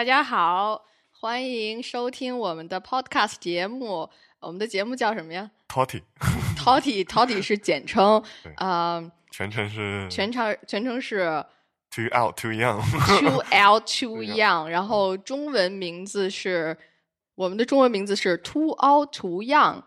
[0.00, 4.08] 大家好，欢迎收听我们的 podcast 节目。
[4.40, 11.44] 我们的节目叫什么呀 Totty，？Toddy Toddy 是简称对，啊、全称是全称全称是
[11.90, 16.78] Too Out Too Young，Too Out Too Young，然后中文名字是
[17.34, 19.82] 我们的中文名字是 Too Out Too Young，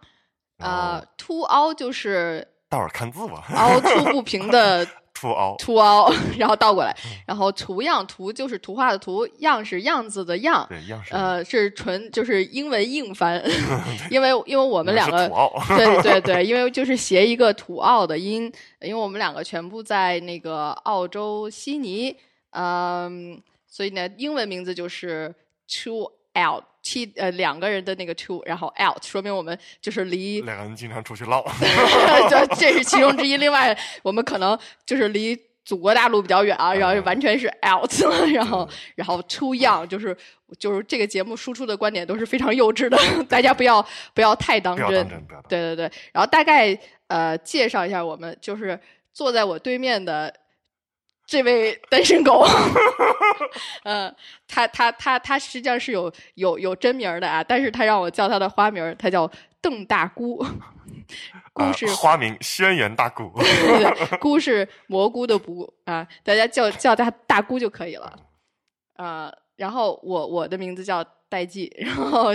[0.60, 3.44] 啊、哦 t o o All 就是待会儿看字吧。
[3.56, 4.88] 凹凸不平的
[5.24, 11.14] Too Out， 凸凹，然后倒过来，嗯然后图样图就是图画的图，样是样子的样，对，样式。
[11.14, 13.42] 呃，是纯就是英文硬翻，
[14.12, 18.52] 因为因为我我们两个土澳， 对对对，因为就是谐一个土澳的音，
[18.82, 22.16] 因为我们两个全部在那个澳洲悉尼，
[22.52, 25.34] 嗯，所以呢，英文名字就是
[25.68, 31.44] two out t 呃两个人的那个 two，然后 out，说明我们就是离两个人经常出去唠。
[32.30, 33.38] 这这是其中之一。
[33.38, 38.28] 另外，我们可能就是离祖国大陆比较远啊，然后完全是 out 了。
[38.30, 40.16] 然后，然后 too young 就是
[40.60, 42.98] 就是这个节目输出的观点都是非常幼稚的，
[43.30, 44.94] 大家不要不要太当真当。
[44.94, 45.42] 真，当真。
[45.48, 48.78] 对对对，然后大概呃介绍一下我们，就是
[49.14, 50.34] 坐在我对面的
[51.26, 52.46] 这位单身狗，
[53.84, 54.14] 呃，
[54.48, 59.30] 他他他他实际上是有有有真名的啊，但是他让我叫他的花名，他叫
[59.62, 60.46] 邓大姑，
[61.54, 63.32] 姑啊是、花名轩辕大姑。
[63.38, 68.14] 对对，菇是蘑菇的菇啊，大家叫叫他大姑就可以了。
[68.96, 72.30] 啊、然后我我的名字叫戴季，然后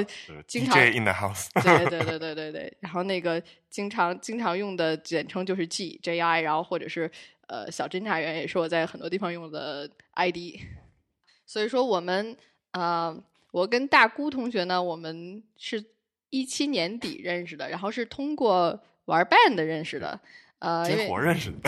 [0.45, 1.47] 经常 DJ in the house。
[1.63, 7.09] 对 对对对对对，然后那个经常经常用的简称就是 G J I，然后或者是
[7.47, 10.59] 呃小侦查员也是我在很多地方用的 ID。
[11.47, 12.37] 所以说我们
[12.73, 13.17] 呃，
[13.53, 15.85] 我跟大姑同学呢，我们是
[16.31, 20.19] 一七年底认识的，然后是通过玩 band 认识的。
[20.61, 21.59] 呃，因结为伙认识的，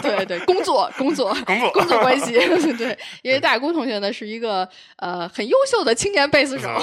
[0.00, 2.32] 对对，工作工作工作工作关系，
[2.76, 6.68] 对，因为大姑同学呢是一个呃很优秀的青年贝斯手，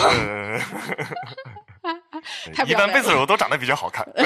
[2.65, 4.07] 一般贝斯手都长得比较好看。
[4.15, 4.23] 对，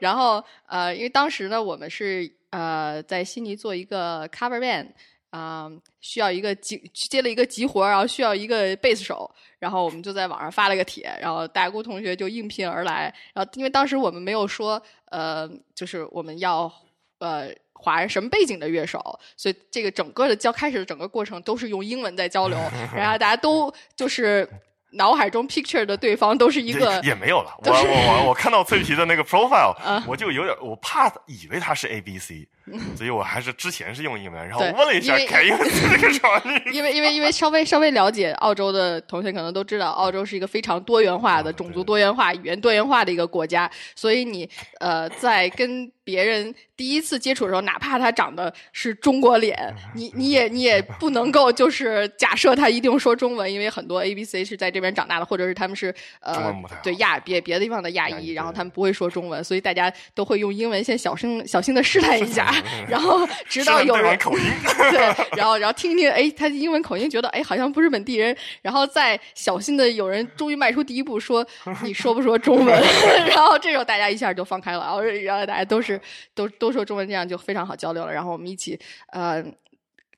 [0.00, 4.88] 然后呃，因为当时呢，我们是呃在悉尼做一个 cover band，
[5.30, 16.72] 啊、需要一个急接了一个急活，然后需要一个贝斯手，然后我们就在网上发了个帖，然后大姑同学就应聘而来，然后因为当时我们没有说呃，就是我们要
[17.18, 17.48] 呃。
[17.80, 18.98] 华人什么背景的乐手，
[19.36, 22.58] 所以这个整个的交开始的整个过程都是用英文在交流，
[22.92, 24.48] 然后大家都就是
[24.94, 32.48] 脑海中 picture 的对方都是一个也也没有了，我我我我看到脆皮的那个 profile，啊 我就有点我怕以为他是 A B C，
[32.96, 35.54] 所以我还是之前是用英文，然后对问了一下因为凯英？
[36.72, 44.48] 因为因为因为稍微稍微了解澳洲的同学可能都知道，澳洲是一个非常多元化的、嗯种族多元化、语言多元化的一个国家，所以你
[44.80, 62.54] 呃在跟别人第一次接触的时候，哪怕他长得是中国脸，嗯 你你也你也不能够就是假设他一定说中文，因为很多 A B C 是在这边长大的，或者是他们是呃对亚别别的地方的亚裔，然后他们不会说中文，所以大家都会用英文先小声小心的试探一下，
[62.88, 64.44] 然后直到有人口音，
[64.90, 64.98] 对，
[65.36, 71.46] 然后然后听听，哎，他的英文口音，觉得哎好像不是本地人，然后再小心的有人终于迈出第一步，说
[71.82, 72.82] 你说不说中文？
[73.28, 76.00] 然后这时候大家一下就放开了，然后然后大家都是
[76.34, 78.12] 都都说中文，这样就非常好交流了。
[78.12, 78.78] 然后我们一起
[79.12, 79.44] 呃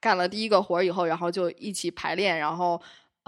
[0.00, 2.80] 干了第一个活儿以后，然后就一起排练，然后。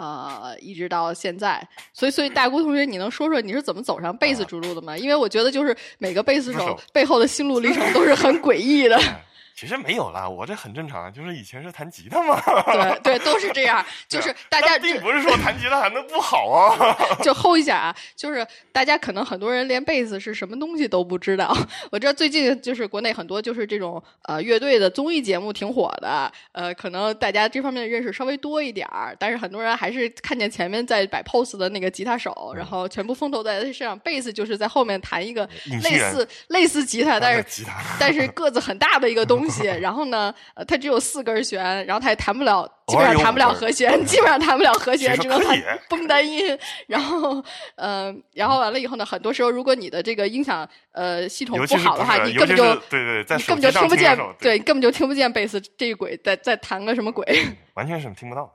[0.06, 4.96] 呃，一直到现在，所以，所以大姑同学，你能说说你是怎么走上贝斯之路的吗？
[4.96, 9.00] 因为我觉得，就是每个贝斯手背后的心路历程都是很诡异的。
[9.52, 12.40] 哎其实没有啦，我这很正常，啊就是以前是弹吉他嘛。
[12.64, 16.96] 对对，都是这样， 就是大家并不是说弹吉他弹的不好啊。
[17.22, 21.56] 就 hold 一下啊，就是大家可能很多人连贝斯是什么东西都不知道。
[21.92, 35.48] 我知道最近就是国内很多就是这种呃乐队的综艺节目挺火的，呃，可能大家这方面的认识稍微多一点儿，但是很多人还是看见前面在摆 pose 的那个吉他手，然后全部风头在他身上，贝斯就是在后面弹一个
[35.84, 46.58] 类似类似吉他，但是吉他，但是个子很大的一个东西， 然后呢，呃，它只有四根弦，然后它也弹不了，基本上弹不了和弦，基本上弹不了和弦，只能弹可以蹦单音。
[46.86, 47.42] 然后，
[47.76, 57.24] 呃，然后完了以后呢，很多时候如果你的这个音响呃系统不好的话，你根本就对对，在你根本就听不见对，根本就听不见贝斯这一轨在在弹个什么鬼。
[57.74, 58.52] 完全是听不到。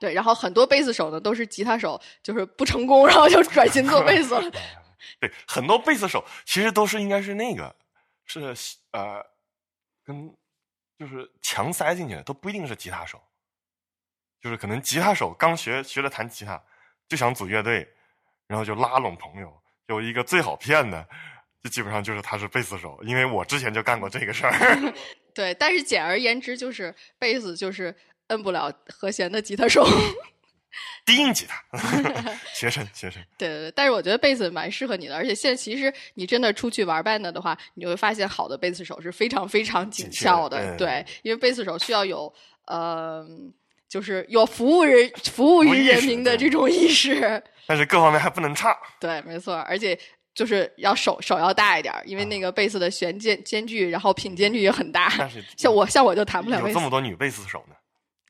[0.00, 4.50] 对，然后很多贝斯手呢都是吉他手，就是不成功，然后就转型做贝斯了。
[5.20, 7.74] 对，很多贝斯手其实都是应该是那个，
[8.24, 8.40] 是
[8.92, 9.24] 呃，
[10.08, 10.34] 跟
[10.98, 13.22] 就是强塞进去的，都不一定是吉他手，
[14.40, 16.60] 就是可能吉他手刚学学了弹吉他，
[17.06, 17.86] 就想组乐队，
[18.46, 21.06] 然后就拉拢朋友，有一个最好骗的，
[21.62, 24.92] 就基本上就是他是贝斯手，因为我之前就干过这个事儿。
[25.34, 27.94] 对，但是简而言之就是贝斯就是
[28.28, 29.86] 摁不了和弦的吉他手。
[31.04, 31.62] 低音吉他，
[32.54, 33.22] 学生 学生。
[33.36, 42.32] 对对对，但是我觉得贝斯蛮适合你的，而且现在其实你真的出去玩 band 的话，你会发现好的贝斯手是非常非常紧紧俏的，对对，因为贝斯手需要有
[42.66, 43.26] 呃，
[43.88, 48.76] 就是有服务人服务于人民的这种意识，但是各方面还不能差。
[49.00, 49.98] 对，没错，而且。
[50.34, 55.12] 就是要手手要大一点，因为那个贝斯的弦间间距，然后品间距也很大。
[55.18, 56.80] 但是像我像我就弹不了贝斯有这。
[56.80, 57.74] 么多女贝斯手呢。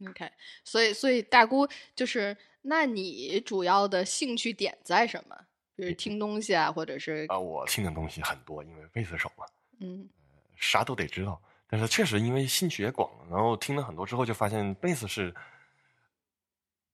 [0.07, 0.31] OK，
[0.65, 5.37] 所以所以大姑就是，那你主要的兴趣点在什么？
[5.75, 9.45] 比如听东西啊，或者是啊，我听的东西很多，因为贝斯手嘛，
[9.81, 10.09] 嗯
[10.57, 11.41] 啥都得知道。
[11.69, 15.35] 但是确实因为兴趣也广，然后听了很多之后，就发现贝斯是，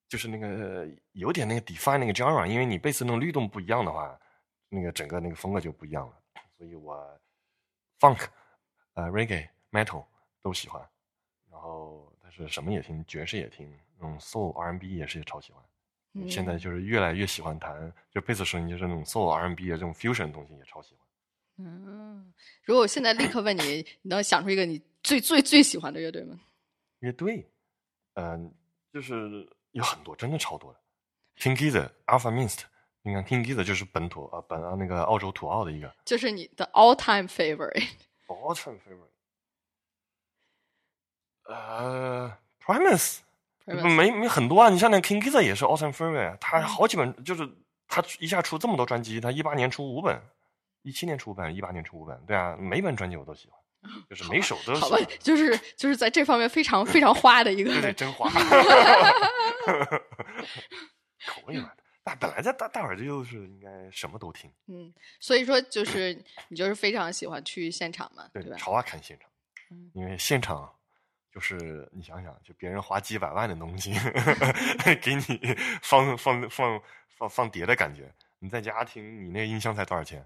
[0.09, 4.21] 就是那个有点那个 define 那个 genre，因为你贝斯那种律动不一样的话，
[4.69, 6.15] 那个整个那个风格就不一样了。
[6.59, 7.21] 所以我
[8.01, 8.27] funk、
[8.95, 10.05] 呃 reggae、metal
[10.43, 10.87] 都喜欢，
[11.51, 15.63] 然后但是什么也听，爵士也听，那种 soul、R&B 也是超喜欢。
[16.15, 21.07] 嗯，现在就是越来越喜欢弹，就贝斯声音就是那种 soul R&B 的这种 fusion 的东西也超喜欢。
[21.59, 22.33] 嗯，
[22.65, 26.41] 如果我现在立刻问你，你能想出一个你最最最喜欢的乐队吗？
[27.01, 27.47] 乐队，
[28.15, 28.53] 嗯、
[28.93, 30.81] 就是有很多，真的超多的。
[31.37, 32.63] King Gizzard、Alpha Mist，
[33.03, 37.89] 你看 King Gizzard 就是本土啊、本啊那个澳洲土澳的一个就是你的 all time favorite。
[38.29, 39.11] all time favorite。
[41.45, 42.33] 呃
[42.65, 43.19] ，Primus
[43.65, 47.49] Primus 没没很多啊，你像那 King Gizzard 也是 Awesome 啊他嗯好几本就是
[47.89, 50.21] 他一下出这么多专辑，他一八年出五本，
[50.83, 53.59] 一七年出五本，一八年出五本，对啊，每本专辑我都喜欢，
[54.09, 57.95] 就是每首都喜好吧欢。，就是就是在这方面非常非常花的一个对对，人。
[57.95, 58.31] 真花。
[61.27, 61.71] 口味嘛，
[62.05, 66.13] 那本来在大大伙儿就是应该什么都听，嗯，所以说就是
[66.49, 68.57] 你就是非常喜欢去现场嘛，对吧？
[68.59, 69.29] 超爱看现场
[69.71, 70.71] 嗯，因为现场
[71.35, 73.93] 就是你想想，就别人花几百万的东西
[75.03, 75.23] 给你
[75.83, 78.09] 放放放放放碟的感觉，
[78.39, 80.25] 你在家听，你那个音箱才多少钱，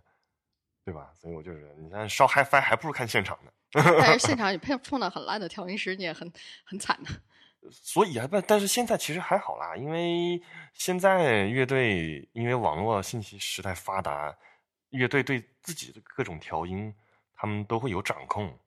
[0.85, 1.11] 对吧？
[1.15, 3.51] 所以我就是，你看烧 HiFi 还不如看现场呢。
[3.73, 6.31] 但是现场你碰碰到很烂的调音师，你也很
[6.65, 7.11] 很惨的。
[7.71, 10.43] 所以啊，不，但是现在其实还好啦，因为
[10.75, 14.37] 现在乐队因为网络信息时代发达，
[14.91, 16.95] 乐队对自己的各种调音，
[17.35, 18.59] 他们都会有掌控，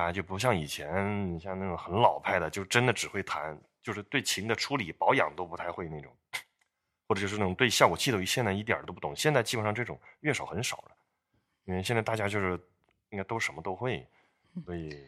[0.00, 0.12] 啊？
[0.12, 6.14] 就不像以前，你像那种很老派的，就真的只会弹，就是对琴的处理保养都不太会那种，
[7.08, 9.14] 或者就是那种对效果器都现在一点都不懂。
[9.14, 10.96] 现在基本上这种乐手很少了，
[11.64, 12.58] 因为现在大家就是
[13.10, 14.06] 应该都什么都会，
[14.64, 15.06] 所以。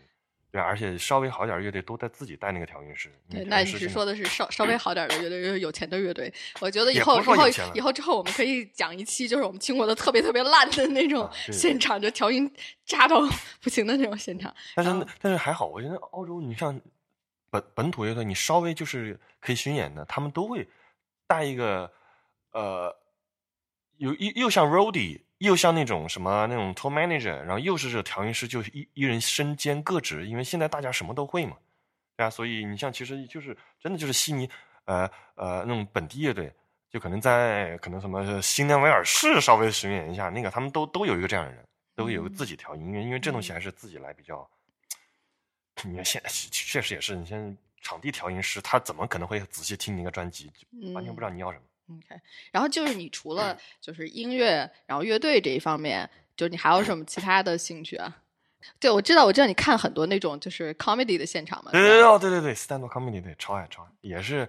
[0.54, 3.10] 对啊，而且稍微好点儿乐队都在自己带那个调音师。
[3.28, 6.32] 对，那你是说的是 稍稍微好点的乐队，就是有钱的乐队。
[6.60, 7.34] 我觉得以后以后
[7.74, 12.48] 以后之后，我们可以讲一期，就是我们听过的特别特别烂的那种现场，就调音
[12.86, 13.20] 渣到
[13.60, 14.54] 不行的那种现场。
[14.76, 16.80] 但是、嗯但是还好，我觉得澳洲，你像
[17.50, 20.68] 本本土乐队，你稍微就是可以巡演的，他们都会
[21.26, 21.90] 带一个
[22.52, 22.94] 呃，
[23.96, 31.56] 有又又像 roadie，又像那种什么那种 tour manager，然后又是这个调音师，就一一人身兼各职，因为现在大家什么都会嘛，
[32.16, 34.50] 对啊，所以你像其实就是真的就是悉尼
[34.84, 36.52] 呃呃那种本地乐队。
[36.90, 41.60] 就可能在可能什么新南威尔士稍微巡演一下，那个他们都都有一个这样的人，
[41.96, 44.48] 都有个自己调音，因为因为这东西还是自己来比较。
[45.82, 50.48] 你看现 确实也是，你像场地调音师，他怎么可能会仔细听你一个专辑，
[50.94, 51.64] 完全不知道你要什么？
[51.90, 58.16] OK，然后就是你除了就是音乐，然后乐队这一方面，就是你还有什么其他的兴趣啊？
[58.80, 61.70] 对，我知道，我知道你看很多那种就是 comedy 的现场嘛。
[61.70, 64.48] 对对对哦对对对，stand up comedy 对，超爱超爱，也是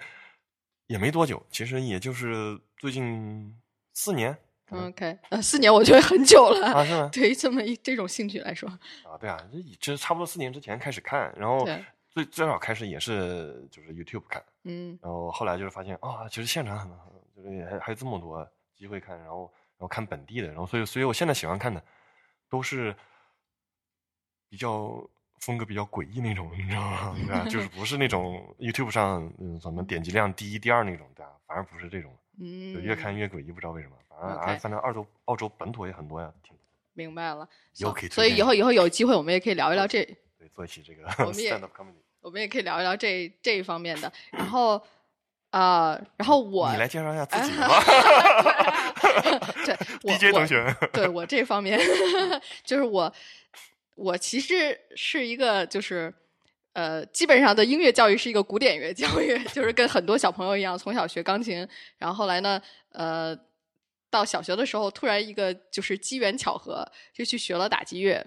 [0.88, 3.54] 也没多久，其实也就是最近
[3.94, 4.38] 四年
[4.70, 6.68] OK，呃，四年我觉得很久了。
[6.74, 7.10] 啊，是吗？
[7.12, 8.70] 对于这么一这种兴趣来说，
[9.04, 11.68] 啊，对啊，这以这差不多四年之前开始看，然后
[12.10, 17.25] 最最早开始也是就是 YouTube 看，嗯然后后来就是发现啊、其实现场很就是
[17.70, 21.84] 还还有这么多机会看，然后然后看本地的，然后所以所以我现在喜欢看的
[22.50, 22.96] 都是
[24.50, 25.08] 比较
[25.42, 27.16] 风格比较诡异那种，你知道吗？
[27.28, 27.46] 对吧？
[27.50, 31.32] 就是不是那种 YouTube 上嗯什么点击量第一、第二那种，对吧？
[31.46, 33.96] 反而不是这种，就嗯，越看越诡异，不知道为什么。
[34.08, 36.56] 反正 OK 啊反正澳洲澳洲本土也很多呀，挺
[36.94, 37.48] 明白了。
[37.78, 40.04] 以后可以所以以后以后有机会我们也可以聊一聊这，
[40.38, 41.04] 对做一期这个。
[42.22, 44.12] 我们也可以聊一聊这这一方面的。
[44.32, 44.82] 然后，
[45.56, 47.82] 呃，然后我你来介绍一下自己吧
[49.64, 50.76] 对 我，DJ 我同学。
[50.92, 51.80] 对我这方面，
[52.66, 53.14] 就是我，
[53.96, 56.14] 我其实是一个就是。
[56.74, 61.66] 呃，基本上的音乐教育是一个古典乐教育，就是跟很多小朋友一样，从小学钢琴，
[61.98, 63.34] 然后后来呢，呃，
[64.10, 68.22] 到小学的时候，突然一个就是机缘巧合，就去学了打击乐、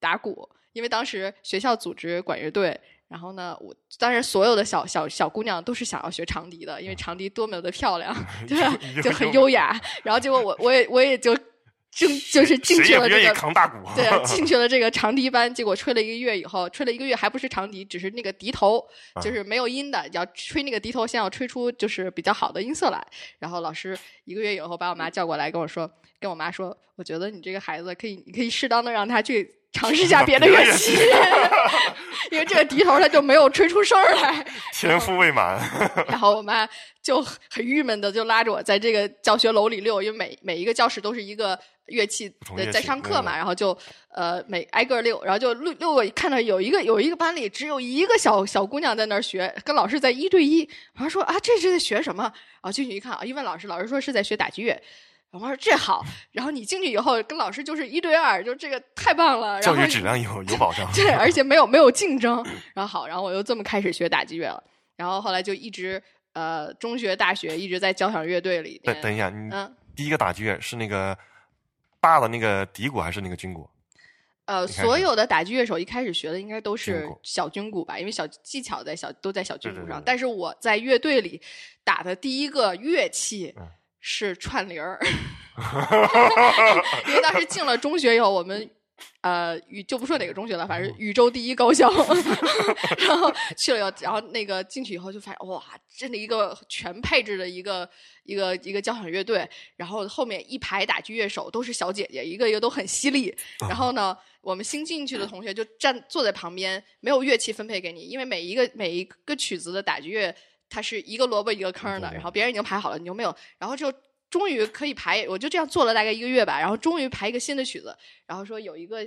[0.00, 2.80] 打鼓，因为当时学校组织管乐队，
[3.14, 8.12] 然后呢，我当然所有的小小小姑娘都是想要学长笛的，因嗯为长笛多么的漂亮，
[8.48, 8.76] 对吧？
[9.00, 9.80] 就很优雅。
[10.02, 11.32] 然后结果我我也我也就
[11.92, 13.76] 进就是进去了这个扛大鼓。
[13.94, 20.04] 对啊， 进去了这个长笛班，结果吹了一个月以后，吹了一个月还不是长笛，只是那个笛头，啊就是没有音的。
[20.10, 23.00] 要吹那个笛头，先要吹出就是比较好的音色来。
[23.38, 30.96] 然后老师一个月以后把我妈叫过来跟我说，跟我妈说，我觉得你这个孩子可以，你可以适当的让他去尝试一下别的乐器，
[32.30, 34.46] 因为这个笛头它就没有吹出声儿来。
[34.72, 35.60] 天赋未满，
[36.08, 36.66] 然后我妈
[37.02, 43.76] 就很郁闷的就拉着我在这个教学楼里溜，因为每每一个教室都是一个乐器的在上课嘛，嗯然后就
[44.14, 50.60] 呃每挨个溜，然后就溜溜过，看到有一个有一个班里只有一个小小姑娘在那儿学，跟老师在一对一，
[50.94, 52.22] 然后说啊这是在学什么？
[52.22, 54.80] 然后进去一看啊，一问老师，老师说是在学打击乐。
[55.34, 59.54] 然后我说这好，然后你进去以后跟老师就是一对二，就这个太棒了。
[59.54, 60.88] 然教后育质量有有保障。
[60.94, 62.36] 对，而且没有没有竞争。
[62.72, 64.62] 然后好，然后我又这么开始学打击乐了。
[64.94, 66.00] 然后后来就一直
[66.34, 68.94] 呃，中学、大学一直在交响乐队里面。
[68.94, 71.18] 等等一下，你嗯第一个打击乐是那个
[72.00, 73.68] 大的那个底鼓还是那个军鼓？
[74.44, 79.86] 呃，所有的打击乐手一开始学的应该都是小军鼓吧，因为小技巧在小都在小军鼓上。
[79.86, 81.42] 对对对但是我在乐队里
[81.82, 83.66] 打的第一个乐器嗯
[84.06, 85.00] 是串铃儿
[87.08, 88.70] 因为当时进了中学以后，我们。
[89.22, 91.90] 呃，宇就不说哪个中学了，反正宇宙第一高校，
[92.98, 95.62] 然后去了以后，然后那个进去以后就发现哇，
[95.96, 97.88] 真的一个全配置的一个
[98.22, 103.34] 一个一个交响乐队，然后后面一排打击乐手都是小姐姐，一个一个都很犀利。
[103.68, 110.32] 然后呢，我们新进去的同学就站坐在旁边，没有乐器分配给你，因为每一个每一个曲子的打击乐
[110.68, 113.92] 它是一个萝卜一个坑的，然后别人已经排好了，你就没有，然后就。
[114.30, 119.06] 终于可以排，我就这样做了大概一个月吧，然后终于排一个新的曲子，然后说有一个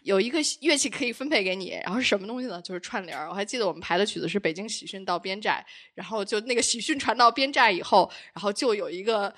[0.00, 2.60] 有一个乐器可以分配给你，然后是什么东西呢？
[2.60, 3.28] 就是串联儿。
[3.28, 5.64] 我还记得我们排的曲子是北京喜讯到边寨，
[5.94, 9.32] 然后就那个喜讯传到边寨以后，然后就有一个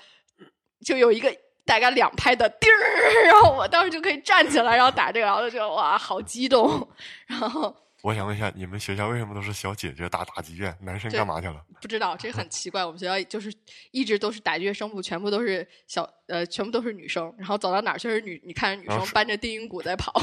[0.83, 1.31] 就有一个
[1.65, 6.89] 大概两拍的叮儿，然后我当时就可以站起来，然后打这个，然后就觉得哇，好激动。
[7.27, 7.75] 然后
[8.05, 11.65] 我想问一下，你们学校为什么都是小姐姐打打击乐，男生干嘛去了？
[11.81, 13.51] 不知道这很奇怪，我们学校就是
[13.89, 20.13] 一直都是打击乐声部，全部都是小呃，全部都是女生，然后走到哪儿就是女，你看着女生搬着低音鼓在跑，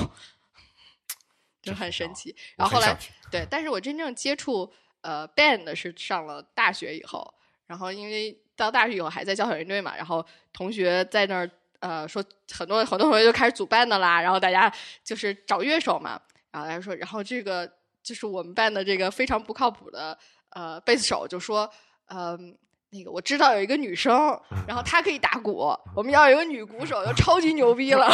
[1.61, 2.33] 就很神奇。
[2.55, 2.97] 然后后来
[3.33, 7.35] 对，但是我真正接触呃 band 是上了大学以后，
[7.67, 14.73] 然后因为到大学以后还在交响乐队嘛，然后同学在那儿呃说很多很多同学就开始组 band 的啦，然后大家
[15.03, 16.21] 就是找乐手嘛，
[16.53, 17.69] 然后大家说，然后这个
[18.03, 20.17] 就是我们班的这个非常不靠谱的
[20.51, 21.69] 呃贝斯手就说，
[22.09, 22.57] 嗯、
[22.91, 24.15] 那个我知道有一个女生，
[24.69, 28.09] 然后她可以打鼓，我们要有一个女鼓手，就超级牛逼了。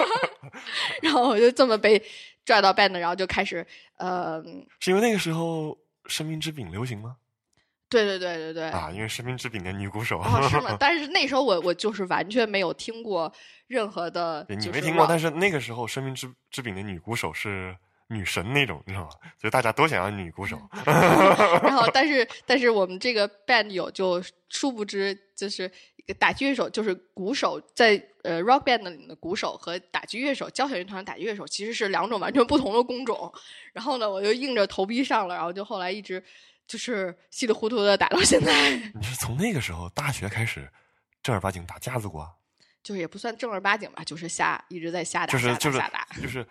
[1.02, 2.02] 然后我就这么被
[2.44, 3.66] 拽到 band，然后就开始，
[3.96, 4.42] 呃，
[4.78, 7.16] 是因为那个时候生命之饼流行吗？
[7.90, 10.20] 对对对对对，啊，因为生命之饼的女鼓手。
[10.20, 10.76] 哦，是吗？
[10.80, 13.30] 但是那时候我我就是完全没有听过
[13.66, 17.76] 任何的，你没听过，但是那个时候生命之之饼的女鼓手是
[18.08, 19.10] 女神那种，你知道吗？
[19.40, 20.56] 所以大家都想要女鼓手。
[20.86, 33.32] 然后， 但是但是我们这个 band 有就殊不知，就是一个打击乐手，就是鼓手，在呃 rock band 里面的鼓手和打击乐手，交响乐团的打击乐手其实是两种完全不同的工种。
[33.72, 36.22] 然后呢，我就硬着头皮上了，然后就后来一直
[36.70, 40.72] 就是稀里糊涂的打到现在， 你是从那个时候大学开始
[41.20, 42.30] 正儿八经打架子鼓啊？
[42.80, 46.06] 就是也不算正儿八经吧，就是瞎一直在瞎打，就是就是瞎打。
[46.22, 46.46] 就是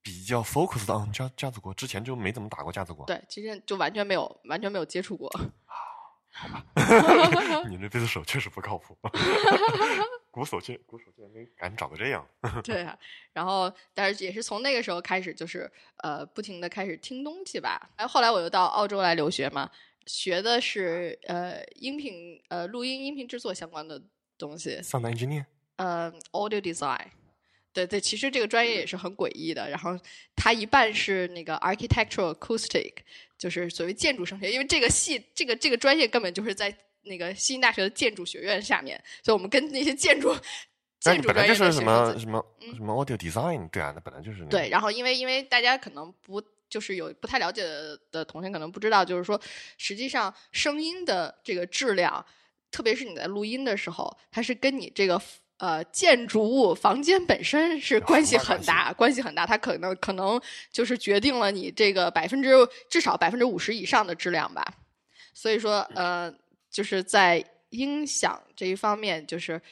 [0.00, 3.04] 比较 focused on 架架子鼓，之前就没怎么打过架子鼓。
[3.04, 5.30] 对，其实就完全没有完全没有接触过。
[6.32, 6.64] 好吧
[7.68, 8.98] 你这贝斯手确实不靠谱。
[10.34, 12.26] 鼓手竟鼓手竟然没敢长得这样。
[12.64, 12.98] 对啊，
[13.32, 17.88] 然后但是也是从那个时候开始，就是呃不停的开始听东西吧。
[17.96, 19.70] 然后后来我又到澳洲来留学嘛，
[20.06, 24.02] 学的是呃音频呃录音音频制作相关的
[24.36, 25.44] 东西，Sound engineer，
[25.76, 27.06] 呃 audio design。
[27.72, 29.70] 对对，其实这个专业也是很诡异的。
[29.70, 29.96] 然后
[30.34, 32.94] 它一半是那个 architectural acoustic，
[33.38, 40.34] 就是所谓建筑声学，因为这个系这个这个专业根本就是在那个西宁大学的建筑学院下面，所以我们跟那些建筑
[41.02, 47.62] 但建筑你本来就是什么什么嗯什么 audio design，对啊，那本来就是那个对，然后因为因为大家可能不就是有不太了解
[48.10, 49.40] 的同学可能不知道，就是说
[49.78, 52.24] 实际上声音的这个质量，
[52.70, 55.20] 特别是你在录音的时候，它是跟你这个。
[55.58, 60.38] 呃，建筑物房间本身是关系很大，关系很大，它可能可能
[60.72, 62.50] 就是决定了你这个百分之
[62.90, 64.64] 至少百分之五十以上的质量吧。
[65.32, 66.30] 所以说，呃，
[66.74, 69.62] 就是在音响这一方面，就是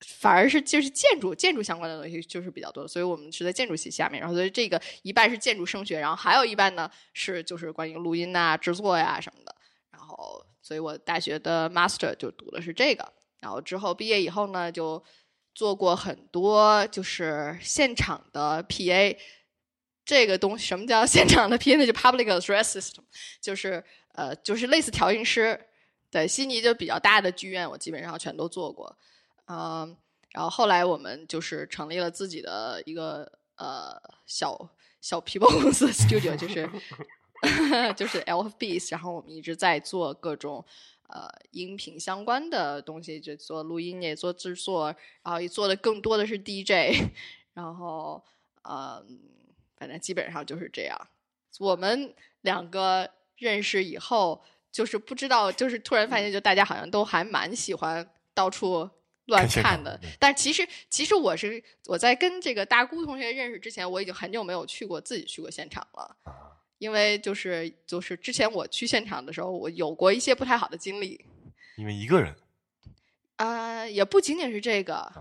[0.00, 9.54] 反而是就是建筑建筑相关的东西就是比较多，所以我们是在建筑系下面，然后所以这个一半是建筑声学，然后还有一半呢是就是关于录音呐、制作呀什么的。
[9.92, 15.00] 然后，所以我大学的 master 就读的是这个，然后之后毕业以后呢，就
[15.54, 19.16] 做过很多就是现场的 PA。
[20.04, 21.86] 这个东西什么叫现场的 PA 呢？
[21.86, 23.04] 就 public address system，
[23.42, 23.84] 就是
[24.14, 25.67] 呃，就是类似调音师。
[26.10, 28.96] 对，悉尼就比较大的剧院，我基本上全都做过。
[29.46, 29.96] 嗯，
[30.30, 36.68] 然后后来我们就是成立了自己的一个呃小小皮包 公司 studio，就是
[37.96, 40.64] 就是 LFBs，然后我们一直在做各种
[41.08, 47.10] 呃音频相关的东西，就做录音也做制作，然后也做的更多的是 DJ，
[47.54, 48.22] 然后
[48.62, 49.20] 嗯，
[49.76, 51.08] 反正基本上就是这样。
[51.58, 58.88] 我们两个认识以后，就是不知道，就是突然发现，就大家好像都还蛮喜欢到处。
[59.28, 66.16] 乱看的，但其实其实我是我在跟这个大姑同学认识之前，我已经很久没有去过自己去过现场了，
[66.78, 71.22] 因为就是就是之前我去现场的时候，我有过一些不太好的经历。
[71.76, 72.34] 因为一个人
[73.36, 75.12] 啊，也不仅仅是这个，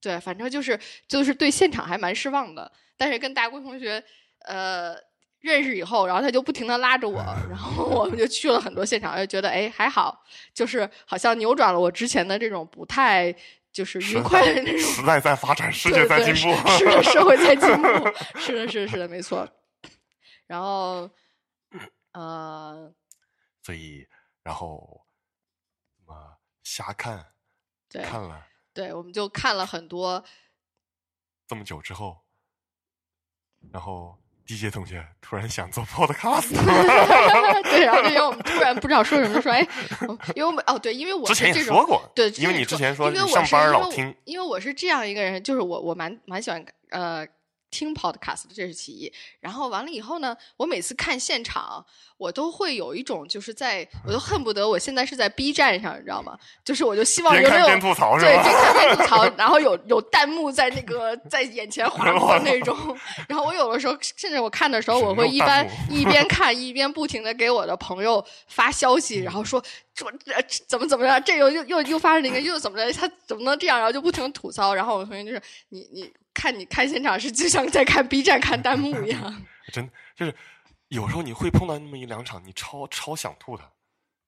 [0.00, 2.70] 对，反正就是就是对现场还蛮失望的。
[2.96, 4.00] 但是跟大姑同学
[4.44, 4.94] 呃
[5.46, 10.22] 认识以后，然后他就不停的拉着我，然后我们就去了很多现场，就觉得哎还好，
[10.52, 13.34] 就是好像扭转了我之前的这种不太。
[13.72, 14.80] 就是愉快的那种。
[14.80, 16.68] 时代在发展， 世界在进步。
[16.78, 17.88] 是的，社会在进步。
[18.40, 19.46] 是的，是的，是的，没错。
[20.46, 21.10] 然后，
[22.12, 22.90] 呃，
[23.62, 24.08] 所以，
[24.42, 25.04] 然后，
[26.06, 27.34] 啊，瞎看，
[27.90, 30.24] 对看了，对，我们就看了很多。
[31.46, 32.24] 这么久之后，
[33.70, 34.18] 然后。
[34.46, 36.50] DJ 同学突然想做 Podcast，
[37.64, 39.66] 对，然后就因为我们突然不知道说什么，说哎，
[40.34, 47.26] 因为我们哦对，因为我之前也说过，对，因为你之前说因为上班老听，因为我是这样一个人，就是我我蛮蛮喜欢呃。
[47.76, 51.84] 听 podcast 这是其一，然后完了以后呢，我每次看现场，
[52.16, 56.38] 我都会有一种就是在，我都恨不得我现在是在 B 站上，你知道吗？
[56.64, 57.66] 就是我就希望有没有
[58.24, 62.74] 对，边看边吐槽， 然后有有弹幕在那个在眼前划 过那种。
[63.28, 69.62] 然后我有的时候甚至我看的时候，我会一般一边看一边不停的给我的朋友发消息，然后说
[69.94, 70.10] 说
[70.66, 73.76] 怎么怎么着，这又又又又发生了一个又怎么着，他怎么能这样？
[73.78, 74.74] 然后就不停吐槽。
[74.74, 76.10] 然后我同学就是你你。
[76.46, 80.32] 看你看现场是就像在看 B 站看弹幕一样， 真就是
[80.86, 83.72] 有时候你会碰到那么一两场，你超超想吐的，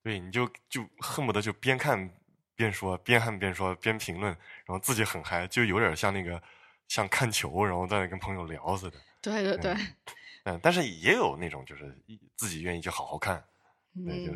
[0.03, 2.11] 对，你就就恨不得就边看
[2.57, 6.43] 边说，边看边说，边评论，然后自己很嗨，就有点像那个
[6.89, 8.99] 像看球，然后在那跟朋友聊似的。
[9.23, 9.77] 对对对，
[10.43, 11.97] 嗯，但是也有那种就是
[12.35, 13.41] 自己愿意去好好看，
[13.95, 14.27] 对，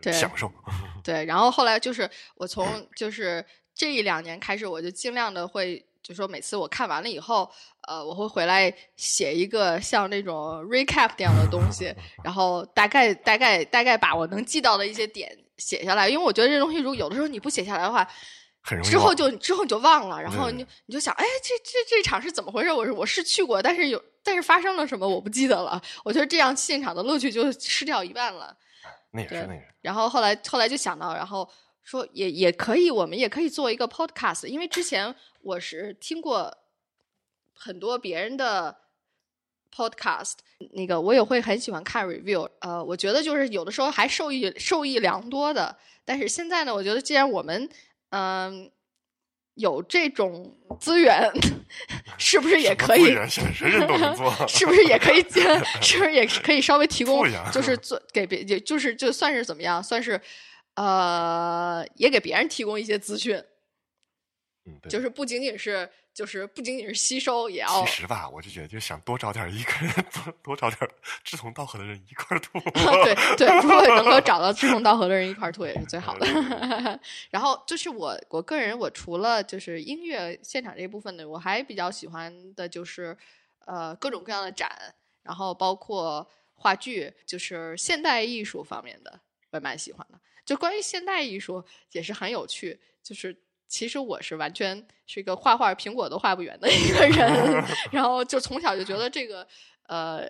[0.00, 0.50] 就是享受。
[1.04, 5.84] 对，然后后来就是我从就是这一两年开始，我就尽量的会。
[6.02, 7.48] 就说每次我看完了以后，
[7.86, 18.06] 呃，我会回来写一个像那种 recap 这样的东西， 然后大概大概大概把我能记到的一些点写下来，因为我觉得这东西如果有的时候你不写下来的话，
[18.82, 22.72] 之后就之后你就忘了，然后你你就想，哎，这这这场是怎么回事？
[22.72, 25.80] 我是我是去过，但是有但是发生了什么我不记得了。
[26.02, 28.56] 我觉得这样现场的乐趣就失掉一半了。
[29.12, 29.62] 那也是那个。
[29.80, 31.48] 然后后来后来就想到，然后。
[31.82, 36.56] 说也也可以，我们也可以做一个 podcast，因为之前我是听过
[37.54, 38.76] 很多别人的
[39.74, 40.34] podcast，
[40.72, 45.76] 那个我也会很喜欢看 review，呃，我觉得就是有的时候还受益受益良多的。
[46.04, 47.68] 但是现在呢，我觉得既然我们
[48.10, 48.70] 嗯
[49.54, 51.30] 有这种资源，
[52.18, 53.14] 是不是也可以？
[53.28, 55.22] 谁人都能做，是不是也可以？
[55.80, 60.20] 是不是也可以稍微提供，就是做 给别，也就是就算是怎么样，算是。
[60.74, 63.42] 呃，也给别人提供一些资讯，
[64.64, 67.84] 嗯，就是不仅仅是，就是不仅仅是吸收，也要。
[67.84, 70.90] 其实吧，我就觉得就想多找点一个人，多多找点
[71.24, 72.60] 志同道合的人一块儿 吐。
[73.04, 76.26] 对对，如果能够 找到志同道合的人一块儿吐，也是最好的。
[77.30, 83.16] 然后就是我，我个人，我除了就是音乐现场这一部分的，我还比较喜欢的就是
[83.64, 89.20] 呃各种各样的展，然后包括话剧，就是现代艺术方面的，
[89.52, 90.20] 我也蛮喜欢的。
[90.44, 93.34] 就关于现代艺术也是很有趣，就是
[93.70, 99.46] 其实我是完全是一个画画苹果都画不圆的一个人， 然后就从小就觉得这个
[99.86, 100.28] 呃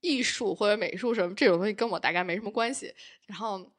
[0.00, 2.94] 艺术或者美术什么这种东西跟我大概没什么关系，
[3.26, 3.70] 然后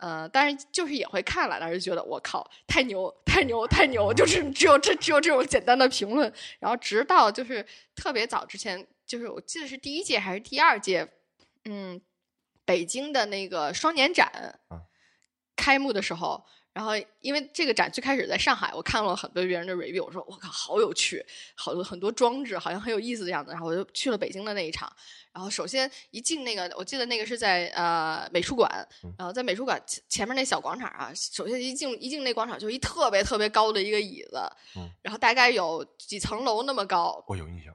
[0.00, 11.06] 呃当然就是也会看了，但是觉得我靠太牛太牛太牛，就是只有这只有这种简单的评论，然后直到就是特别早之前，就是我记得是第一届还是第二届，
[11.66, 12.00] 嗯。
[12.64, 14.60] 北京的那个双年展
[15.56, 16.44] 开幕的时候，
[16.78, 21.20] 然后因为这个展最开始在上海，我看了很多别人的 review，我说我靠，好有趣，
[21.56, 23.50] 好多很多装置，好像很有意思的样子。
[23.50, 24.88] 然后我就去了北京的那一场。
[25.32, 28.70] 然后首先一进那个，我记得那个是在呃美术馆，
[29.16, 34.40] 然后在美术馆前前面那小广场啊，首先一进一进那广场就一特别特别高的一个椅子，
[34.76, 37.72] 嗯然后大概有几层楼那么高，我有印象，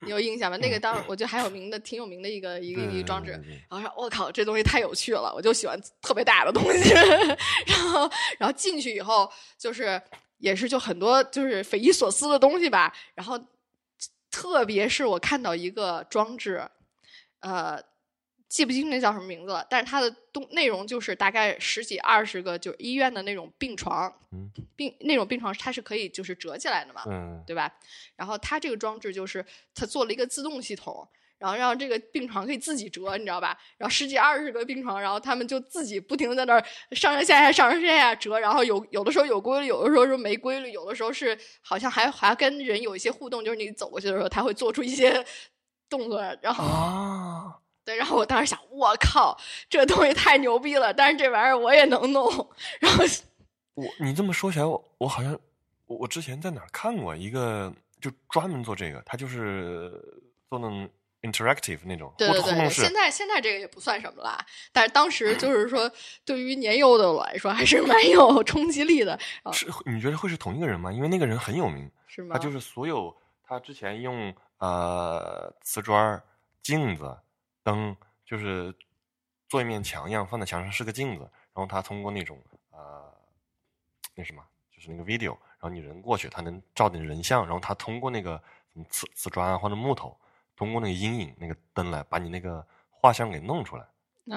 [0.00, 0.56] 你有印象吗？
[0.56, 3.32] 那个当我觉得还有名的，挺有名的一个一个一个装置。
[3.70, 6.90] 然后说，我靠，这东西太有趣了，我就喜欢特别大的东西。
[7.66, 10.00] 然后，然后进去以后，就是
[10.38, 12.92] 也是就很多就是匪夷所思的东西吧。
[13.14, 13.38] 然后，
[14.30, 16.68] 特别是我看到一个装置，
[17.42, 17.80] 呃，
[18.48, 27.02] 记不清那叫什么名字了，但是它的东内容就是大概十几二十个，就是医院的那种病床，嗯病那种病床它是可以就是折起来的嘛。
[27.06, 27.72] 嗯，对吧？
[28.16, 33.58] 然后它这个装置就是它做了一个自动系统，然后让这个病床可以自己折，你知道吧？
[33.78, 45.24] 然后十几二十个病床，然后他们就自己不停的在那儿上上下下、上上下下折，然后有有的时候有规律，有的时候是没规律，有的时候是好像还还跟人有一些互动，就是你走过去的时候，他会做出一些
[45.92, 50.92] 动作，然后啊， 对，然后我当时想，我靠，这东西太牛逼了！
[50.94, 52.24] 但是这玩意儿我也能弄，
[52.80, 53.04] 然后
[53.74, 55.38] 我你这么说起来，我我好像
[55.86, 59.90] 我我之前在哪儿看过一个，就专门做这个，他就是
[60.48, 60.88] 做那种
[61.22, 65.90] interactive 那种对对对对，现，在现在这个也不算什么啦，但是当时就是说，
[66.24, 70.90] 对于年幼的我来说，还是蛮有冲击力的，啊是你觉得会是同一个人吗？
[70.90, 72.34] 因为那个人很有名，是吗？
[72.34, 73.14] 他就是所有
[73.46, 76.22] 他之前用呃瓷砖、
[76.62, 77.18] 镜子、
[77.64, 78.72] 灯，就是
[79.48, 81.22] 做一面墙一样放在墙上是个镜子，
[81.52, 83.12] 然后他通过那种呃
[84.14, 88.40] 那什么，就是那个 video，然后你人过去，他能照点人像，然后他通过那个
[88.72, 90.16] 什么瓷瓷砖啊或者木头，
[90.54, 93.84] 通过那个阴影那个灯来把你那个画像给弄出来，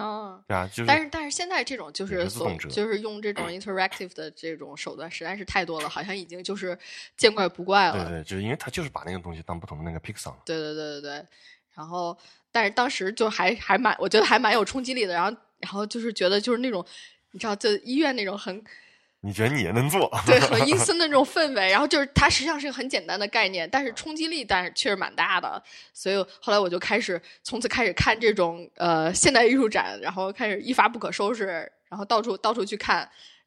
[0.01, 0.41] 啊。
[0.47, 6.77] 对啊，就是但是但是现在这种就是所就是用这种 interactive 的这种手段实在是太多了，好像已经就是
[7.17, 8.05] 见怪不怪了。
[8.05, 10.37] 对对，就是因为他就是把那个东西当不同的那个 pixel 了。
[10.45, 11.25] 对对对对对，
[11.73, 12.17] 然后
[12.51, 15.13] 但是当时就还还蛮，我觉得还蛮有冲击力的。
[15.13, 16.85] 然后然后就是觉得就是那种，
[17.31, 18.63] 你知道，就医院那种很
[19.25, 20.07] 你觉得你也能做？
[20.27, 25.61] 对很阴森的那种氛围，然后就是它实际上是一个很简单的概念，但是冲击力但是确实蛮大的。
[25.93, 31.45] 所以后来我就开始从此开始看这种呃现代艺术展，然后开始一发不可收拾，
[31.89, 32.97] 然后到处到处去看。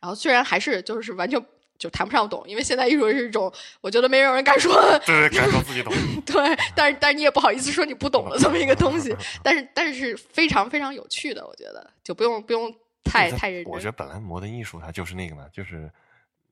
[0.00, 1.40] 然后虽然还是就是完全
[1.78, 4.74] 就谈不上懂，因为现代艺术是一种我觉得没有人敢说
[5.06, 5.92] 对对，敢说自己懂。
[6.26, 9.14] 对，但是但是你也不好意思说你不懂了这么一个东西，
[9.44, 13.72] 但是但是是非常非常有趣的，我觉得就不用不用太太认真。
[13.72, 15.90] 我觉得本来摩登艺术它就是那个嘛，就是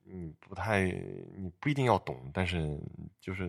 [0.03, 2.79] 你不太，你不一定要懂，但是
[3.19, 3.47] 就是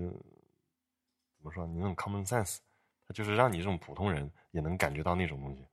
[1.37, 2.59] 怎么说，你那种 common sense，
[3.07, 5.65] 它就是让你这种普通人也能感觉到那种东西。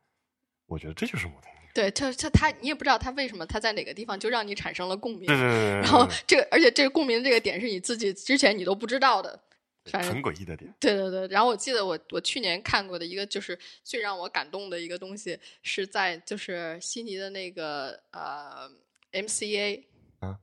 [0.67, 1.51] 我觉得这就是摩登。
[1.73, 9.37] 对，他他他，你也不知道他为什么他在哪个地方就让你产生了共鸣对，对对对对然后这个而且这个共鸣这个点是你自己之前你都不知道的。
[9.85, 10.73] 对反正很诡异的点。
[10.79, 18.69] 对对对，然后我记得我我去年看过的一个就是最让我感动的一个东西是在就是悉尼的那个呃
[19.11, 19.83] MCA，
[20.19, 20.39] 啊，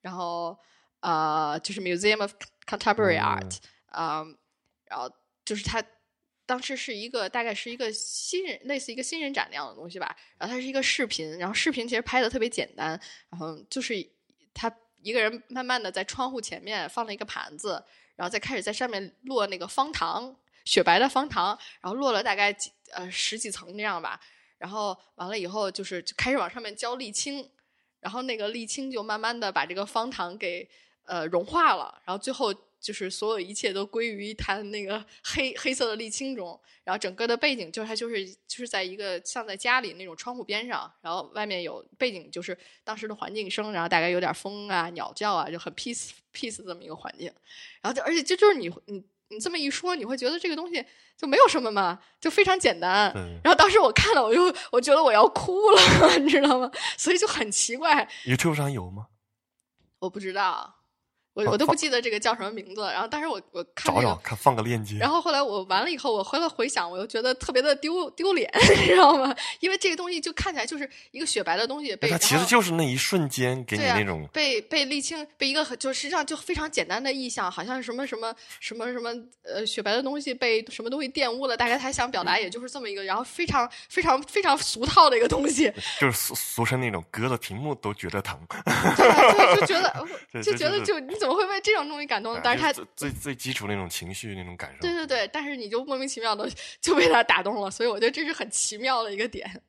[0.00, 0.58] 然后
[1.00, 2.32] 呃就是 Museum of
[2.66, 4.26] Contemporary 嗯 Art，啊、
[4.86, 5.12] 然后
[5.44, 5.84] 就是它
[6.46, 13.94] 当时是一个大概是一个新人类似一个新人展那样的东西吧，然后它是一个视频，然后视频其实拍的特别简单，然后就是
[14.54, 17.84] 他一个人慢慢的在窗户前面放了一个盘子，
[18.16, 24.18] 然后再开始在上面落那个方糖，雪白的方糖，然后落了大概几呃十几层这样吧，
[24.58, 27.48] 然后完了以后就是就开始往上面浇沥青，
[28.00, 30.68] 然后那个沥青就慢慢的把这个方糖给
[31.04, 32.52] 呃融化了，然后最后
[32.86, 47.26] 就是所有一切都归于一滩那个黑黑色的沥青中，然后整个的背景就是它就是就是在一个像在家里那种窗户边上，然后外面有背景就是当时的环境声，然后大概有点风啊、鸟叫啊，就很 peace peace 这么一个环境，
[47.82, 50.84] 然后就而且这就是你你你这么一说，你会觉得这个东西
[51.18, 53.12] 就没有什么嘛，就非常简单。
[53.42, 56.70] 然后当时我看了，我就我觉得我要哭了， 你知道吗？
[56.96, 59.08] 所以就很奇怪，YouTube 上有吗？
[59.98, 60.76] 我不知道，
[61.36, 62.80] 我我都不记得这个叫什么名字。
[62.82, 64.96] 然后，但是我我看那个找找看，放个链接。
[64.96, 69.34] 然后后来我完了以后，我回来回想，我又觉得特别的丢丢脸， 你知道吗？
[69.60, 79.10] 因为这个东西就看起来就是一个雪白的东西被，它其实就是那一瞬间给你那种，被被沥青被一个很就实际上就非常简单的意象，好像什么什么什么什么
[79.42, 85.70] 呃雪白的东西被什么东西玷污了，大概他想表达也就是这么一个，然后非常非常非常俗套的一个东西，
[86.00, 88.38] 就是俗俗称那种隔着屏幕都觉得疼。
[88.96, 92.40] 对对，就觉得就觉得就你怎么会被这种东西感动呢？
[92.44, 94.80] 但是他就最最最基础那种情绪那种感受。
[94.80, 96.48] 对对对，但是你就莫名其妙的
[96.80, 99.62] 就被他打动了，所以我觉得这是很奇妙的一个点。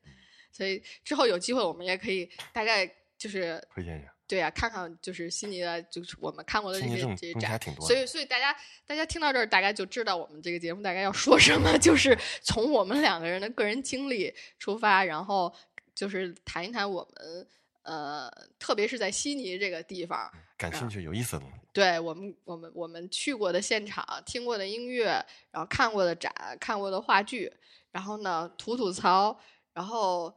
[0.52, 4.12] 所以之后有机会我们也可以大概就是推荐一下。
[4.26, 8.04] 对啊，看看就是悉尼的，就是我们看过的这些这些展，所以。
[8.04, 8.54] 所以大家
[8.86, 15.50] 大家听到这儿，大概就知道我们这个节目大概要说什么，就是从我们两个人的个人经历出发，然后
[15.94, 17.48] 就是谈一谈我们
[17.84, 27.50] 呃，特别是在悉尼这个地方，感兴趣有意思的东西，对我们我们我们去过的现场、听过的音乐，然后看过的展、看过的话剧，
[27.92, 29.38] 然后呢吐吐槽，
[29.72, 30.36] 然后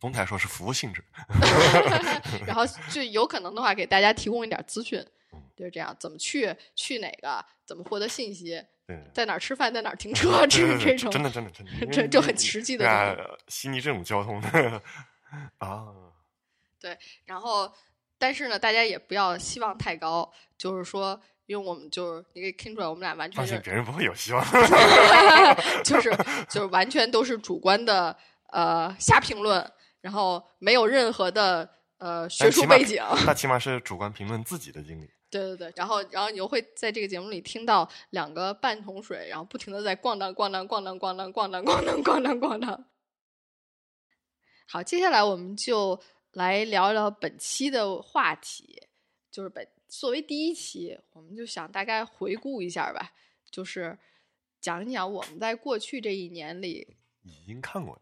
[0.00, 1.04] 总体来说是服务性质。
[2.46, 4.98] 然后就有可能的话给大家提供一点资讯
[5.32, 14.82] 嗯，就是这样，怎么去，去哪个，怎么获得信息，对，在哪儿吃饭，在哪儿停车，这对对对这种真的真的真的， 这就很实际的对啊东西。，悉尼这种交通的
[15.58, 15.92] 啊，
[17.24, 17.72] 然后，
[18.18, 24.44] 但是呢，大家也不要希望太高，就是说，因为我们就是你可以听出来，我们俩完全放是，别人不会有希望。
[25.84, 26.10] 就是
[26.48, 28.16] 就是完全都是主观的
[28.52, 33.02] 呃瞎评论，然后没有任何的呃学术背景。
[33.26, 35.10] 那起码是主观评论自己的经历。
[35.30, 42.84] 对对对，然后然后你就会在这个节目里听到两个半桶水，然后不停的在咣当咣当咣当咣当咣当咣当咣当咣当。
[44.66, 46.00] 好，接下来我们就
[46.34, 48.82] 来聊聊本期的话题，
[49.30, 53.12] 就是本作为第一期，我们就想大概回顾一下吧，
[53.50, 53.98] 就是
[54.60, 58.00] 讲一讲我们在过去这一年里已经看过，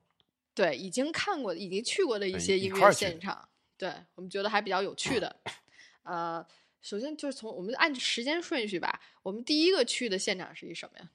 [0.54, 5.40] 对，已经看过、已经去过的一些音乐现场，对我们觉得还比较有趣的。
[6.04, 6.44] 呃，
[6.80, 11.10] 首先就是从我们按时间顺序吧，我们第一个去的现场是一什么呀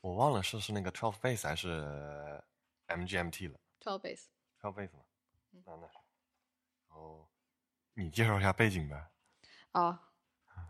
[0.00, 1.68] 我忘了是是那个 Twelve Base 还是
[2.88, 4.24] MGMT 了？Twelve Base。
[4.60, 5.04] ，Twelve Base 嘛，
[5.52, 6.01] 嗯那那是，然
[6.92, 7.28] 后
[7.94, 8.96] 你介绍一下背景呗。
[9.72, 9.98] 哦，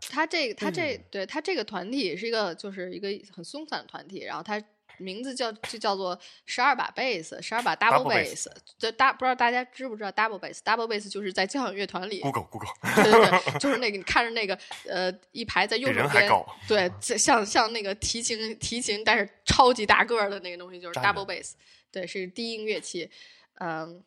[0.09, 4.63] 他这个他这嗯对他这个团体是一个就是一个很松散的团体，然后他
[4.97, 8.47] 名字叫就叫做十二把贝斯，十二把 double bass。
[8.77, 14.57] 这大不知道大家知不知道 double bass？double bass 就是在交响乐团里 Google Google，对对对，就是那个你看着那个
[14.87, 16.29] 呃一排在右手边。
[16.67, 21.53] 对，这像像那个提琴提琴，但是超级大个儿的那个东西就是 double 着 bass，
[21.91, 23.09] 对，是低音乐器，
[23.55, 24.03] 嗯，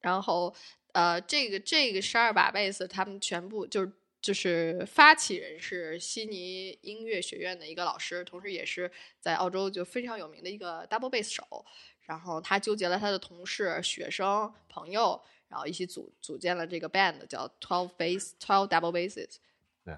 [0.00, 0.54] 然后
[0.92, 11.64] 呃，这个这个十二把贝斯，他们全部就是就是发起人是悉尼音乐学院的一个老师，同时也是在澳洲就非常有名的一个 double bass 手。
[12.02, 19.36] 然后他纠结了他的同事、学生、朋友，然后一起组组建了这个 band，叫 Twelve Bass Twelve Double Basses。
[19.84, 19.96] 对。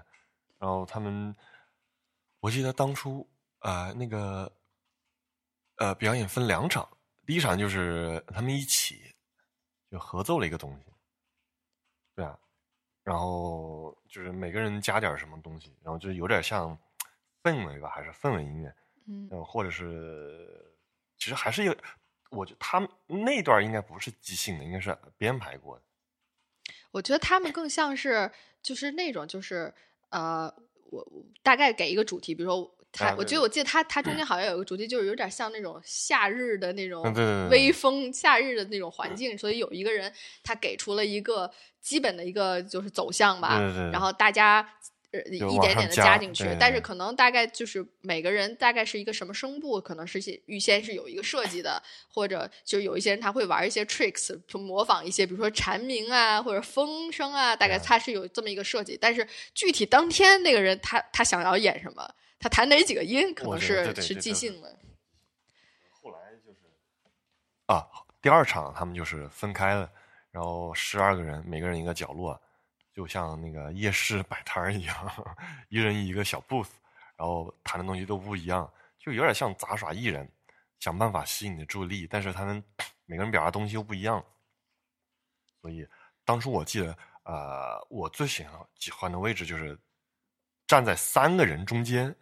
[0.59, 1.35] 然后他们，
[2.39, 3.27] 我记得当初
[3.59, 4.49] 呃那个
[5.77, 6.87] 呃表演分两场，
[7.25, 9.14] 第一场就是他们一起
[9.95, 10.83] 就合奏了一个东西，
[12.15, 12.37] 对啊，
[13.01, 16.77] 然后就是每个人加点什么东西，然后就有点像
[17.41, 18.75] 氛围吧，还是氛围音乐，
[19.07, 20.75] 嗯嗯，或者是
[21.17, 21.73] 其实还是有，
[22.29, 25.83] 我觉得他们那段应该不是即兴的，应该是编排过的。
[26.91, 28.29] 我觉得他们更像是
[28.61, 29.73] 就是那种就是
[30.09, 30.53] 呃，
[30.91, 37.03] 我我大概给一个主题，比如说他，我觉得我记得他他中间好像有个主题，就是有点像那种夏日的那种
[37.51, 40.11] 微风、夏日的那种环境，所以有一个人
[40.43, 43.59] 他给出了一个基本的一个就是走向吧，
[43.91, 44.67] 然后大家。
[45.11, 58.97] 呃，一点点的加加进去对，对对但是可能大概就是每个人大概是一个什么声部，可能是先预先是有一个设计的，或者就有一些人他会玩一些 tricks，就模仿一些，比如说蝉鸣啊或者风声啊，大概他是有这么一个设计。
[58.99, 62.05] 但是具体当天那个人他他想要演什么，
[62.39, 64.79] 他弹哪几个音，可能是是即兴的。
[65.91, 66.59] 后来就是
[67.65, 67.87] 啊，
[68.21, 69.91] 第二场他们就是分开了，
[70.31, 72.39] 然后十二个人，每个人一个角落，
[72.93, 75.25] 就像那个夜市摆摊儿一样，
[75.69, 76.69] 一人一个小 booth，
[77.15, 80.29] 然后弹的东西都不一样，就有点像杂耍艺人，
[80.79, 82.63] 想办法吸引你的注意力，但是他们
[83.05, 84.23] 每个人表达东西又不一样，
[85.61, 85.87] 所以
[86.23, 89.77] 当初我记得，呃，我最喜欢喜欢的位置就是
[90.67, 92.15] 站在三个人中间。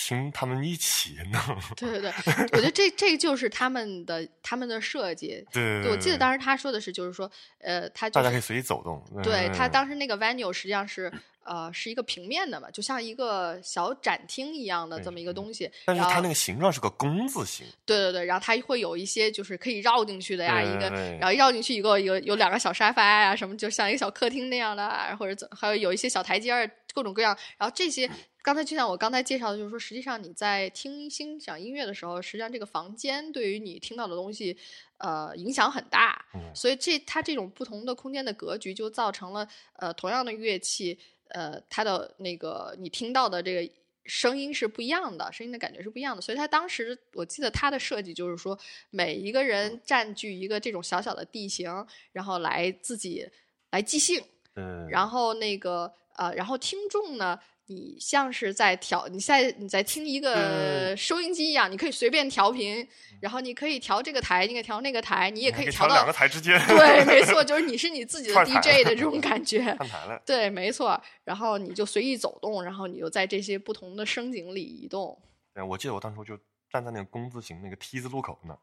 [0.00, 1.42] 听他们一起弄，
[1.74, 2.12] 对对对，
[2.52, 5.44] 我觉得这这就是他们的他们的设计。
[5.52, 9.04] 对对，我记得当时他说的是，就是说，呃，他就是大家可以随意走动。
[9.24, 11.12] 对他嗯当时那个 venue 实际上是
[11.48, 15.70] 呃是一个平面的嘛，就像一个小展厅一样的这么一个东西。
[15.86, 27.36] 但是它那个形状是个工字形，对对对，然后它会有一些就是可以绕进去的呀，一个然后绕进去一个有有两个小沙发呀，什么就像一个小客厅那样的啊，或者怎还有有一些小台阶儿，各种各样。
[27.56, 28.10] 然后这些
[28.42, 34.56] 刚才就像我刚才介绍的，就是说，实际上你在听欣赏音乐的时候，实际上这个房间对于你听到的东西，
[34.98, 36.24] 呃，影响很大。
[36.34, 43.72] 嗯所以这它这种不同的空间的格局，就造成了呃同样的乐器，呃，它的那个你听到的这个
[44.04, 46.22] 声音是不一样的，声音的感觉是不一样的。
[46.22, 48.58] 所以他当时我记得他的设计就是说，
[48.90, 53.28] 每一个人占据一个这种小小的地形，然后来自己
[53.70, 54.22] 来即兴。
[54.54, 57.38] 嗯，然后那个呃，然后听众呢，
[57.70, 62.86] 你像是在调，你在你在听一个收音机一样，你可以随便调频，
[63.20, 66.58] 然后你可以调这个台，你可以调那个台，你也可以调到两个台之间。
[66.66, 69.62] 对，没错， 就是你是你自己的 DJ 的这种 感觉。
[69.74, 70.18] 换台了。
[70.24, 70.98] 对，没错。
[71.24, 75.20] 然后你就随意走动，然后你就在这些不同的声景里移动。
[75.52, 76.38] 对，我记得我当初就
[76.70, 78.58] 站在那个工字形那个 T 字路口那，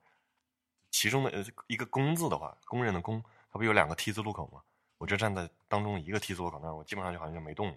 [0.89, 4.61] 其中的呃一个工字的话，工人的工，它不有两个 T 字路口吗？
[4.97, 7.71] 我就站在当中一个 T 字路口那儿，我基本上就好像就没动。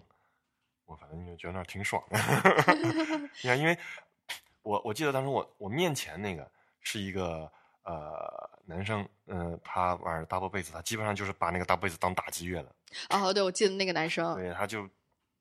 [0.89, 2.17] 我反正就觉得那儿挺爽的。
[3.43, 3.77] 你看，因为
[4.63, 7.49] 我我记得当时我我面前那个是一个
[7.83, 12.75] 呃男生，嗯，他玩 double bass，他基本上就是把那个 double bass 当打击乐了。
[13.09, 14.33] 哦，对，我记得那个男生。
[14.35, 14.89] 对，他就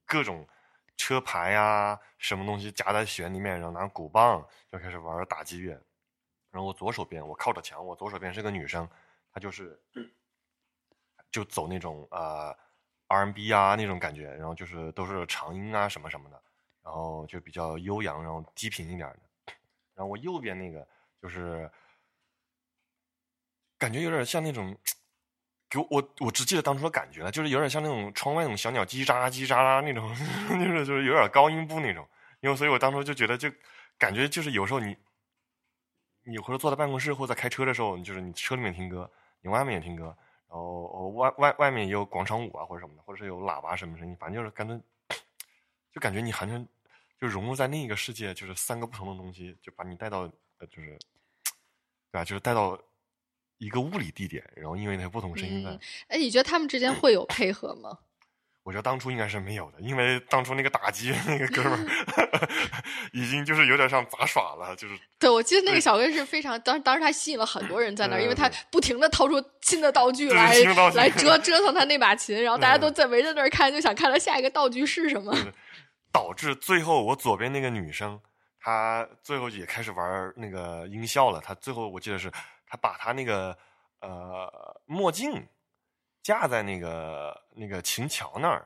[0.05, 0.47] 各种
[0.99, 5.73] 车牌呀，什么东西夹在弦里面，然后拿鼓棒就开始玩打击乐。
[6.51, 8.87] 然后我左手边，我靠着墙，我左手边是个女生，
[9.33, 9.83] 她就是。
[11.31, 12.57] 就走那种呃
[13.09, 16.41] R&B 啊那种感觉，然后就是都是长音啊什么什么的，
[16.83, 19.19] 然后就比较悠扬，然后低频一点的。
[19.95, 20.87] 然后我右边那个
[21.21, 21.71] 就是
[23.77, 24.77] 感觉有点像那种，
[25.69, 30.09] 给我我我只记得当初的感觉了，就是有点像那种窗外那种小鸟叽喳叽喳啦那种，
[30.49, 32.07] 就是就是有点高音部那种。
[32.41, 33.51] 因为所以我当初就觉得就
[33.99, 34.97] 感觉就是有时候你
[36.23, 40.17] 你或者坐在办公室或者在开车的时候，就是你车里面听歌，你外面也听歌。
[40.49, 44.81] 然后外外外面也有广场舞啊，或者什么的，或者是有喇叭什么声音，反正就是感觉，
[45.93, 46.67] 就感觉你好像
[47.21, 50.21] 就融入在另一个世界，就是三个不同的东西，就把你带到
[50.59, 50.99] 呃，就是
[52.11, 52.25] 对吧？
[52.25, 52.79] 就是带到
[53.59, 55.79] 一个物理地点，然后因为那不同声音在。
[56.09, 57.99] 哎，你觉得他们之间会有配合吗？
[58.69, 62.49] 我觉得当初应该是没有的，因为当初那个打击那个哥们儿
[63.15, 64.95] 已经就是有点像杂耍了，就是。
[65.19, 70.53] 对，我记得那个小哥是非常当当时他吸引了很多人在那儿，因为他不停的掏出新的道具来
[70.95, 75.35] 来折折腾他那把琴，然后大家都在围着那儿看，就想看他下一个道具是什么。
[76.13, 78.21] 导致最后我左边那个女生，
[78.61, 81.41] 她最后也开始玩那个音效了。
[81.41, 82.31] 她最后我记得是，
[82.67, 83.57] 她把她那个
[84.03, 84.47] 呃
[84.85, 85.49] 墨镜。
[86.23, 88.65] 架在那个那个琴桥那儿，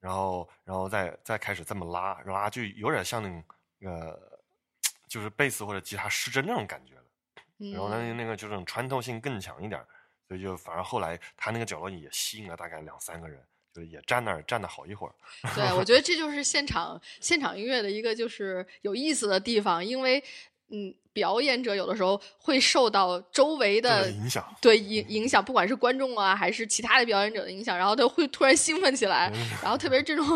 [0.00, 3.44] 然后，然后再再开始这么拉拉，就有点像那种
[3.80, 4.40] 呃，
[5.08, 7.02] 就是贝斯或者吉他失真那种感觉了。
[7.72, 9.80] 然后呢，那个就是穿透性更强一点，
[10.26, 13.42] 所以就反而后来他那个角落也吸引了大概两三个人，
[13.72, 15.14] 就也站那儿站了好一会儿。
[15.54, 20.22] 对，我觉得这就是现场现场音乐的一个就是有意思的地方，因为。
[20.74, 29.30] 嗯，表演者有的时候会受到周围的影响，对影影响，不管是观众啊，还是其他的表演者的影响，然后他会突然兴奋起来，
[29.62, 30.26] 然后特别是这种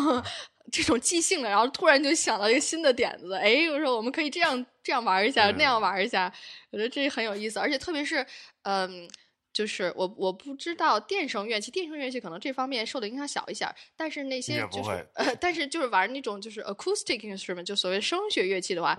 [0.70, 6.31] 这种即兴的，然后突然就想到一个新的点子，哎，我说我们可以这样这样玩一下，那样玩一下，
[6.70, 8.27] 我觉得这很有意思，而且特别是
[8.64, 9.09] 嗯，
[9.55, 18.94] 就是我我不知道电声乐器，电声乐器可能这方面受的影响小一些，但是那些就是呃，但是就是玩那种就是 acoustic instrument，就所谓声学乐器的话。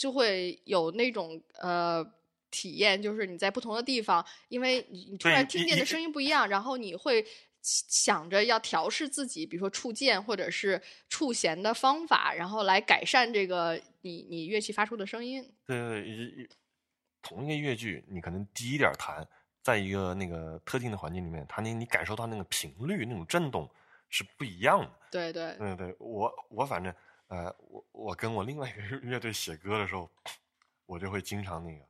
[0.00, 2.02] 就会有那种呃
[2.50, 7.22] 体验，就是你在不同的地方，因为你你突然听见的声音不一样，然后你会
[7.60, 15.46] 想着要调试自己，比如说触键或者是触弦的方法，然后来改善这个你你乐器发出的声音。
[15.66, 16.48] 对对对，
[17.20, 19.28] 同一个乐句，你可能低一点弹，
[19.62, 23.68] 在一个那个特定的环境里面，它那你感受到那个频率那种震动
[24.08, 24.90] 是不一样的。
[25.10, 26.90] 对对对对，我我反正。
[27.30, 30.10] 呃，我我跟我另外一个 乐队写歌的时候，
[30.84, 31.84] 我就会经常那个，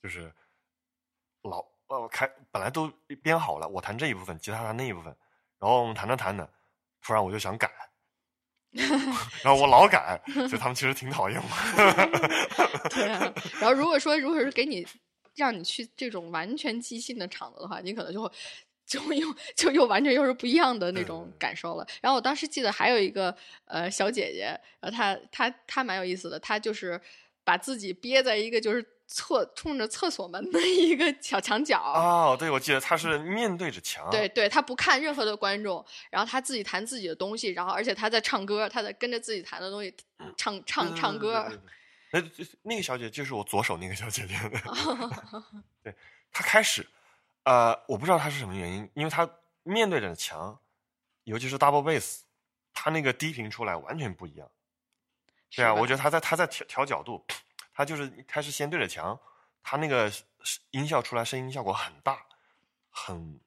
[0.00, 0.32] 就是
[1.42, 2.88] 老呃开本来都
[3.20, 5.06] 编好了，我弹这一部分，吉他弹那一部分，
[5.58, 6.48] 然后我们弹着弹着，
[7.02, 7.68] 突然我就想改，
[9.42, 11.48] 然后我老改，就他们其实挺讨厌我。
[12.90, 13.08] 对，
[13.60, 14.86] 然后如果说如果是给你
[15.34, 18.30] 让你去这种完全即兴的场子的话，你可能就会。
[18.90, 21.86] 就又 就又完全又是不一样的那种感受了。
[22.02, 23.32] 然后我当时记得还有一个
[23.66, 27.00] 呃小姐姐，然后她她她蛮有意思的，她就是
[27.44, 31.80] 把自己憋在一个就是厕冲着厕所门的一个小墙角。
[31.80, 34.10] 哦，对，我记得她是面对着墙。
[34.10, 39.94] 对对，她不看任何的观众，然后她自己弹自己的东西，然后而且她在唱歌，她在跟着自己弹的东西
[40.36, 41.48] 唱唱唱歌。
[42.10, 42.20] 那
[42.62, 44.34] 那个小姐就是我左手那个小姐姐。
[45.84, 45.94] 对，
[46.32, 46.84] 她开始。
[47.44, 49.28] 呃，我不知道他是什么原因，因为他
[49.62, 50.58] 面对着墙，
[51.24, 52.20] 尤其是 double bass，
[52.72, 54.50] 他那个低频出来完全不一样。
[55.50, 57.24] 对啊，我觉得他在他在调调角度，
[57.72, 59.18] 他就是开始先对着墙，
[59.62, 60.10] 他那个
[60.70, 62.24] 音效出来声音效果很大，
[62.90, 63.40] 很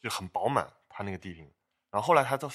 [0.00, 1.50] 就很饱满，他那个低频。
[1.90, 2.48] 然后后来他都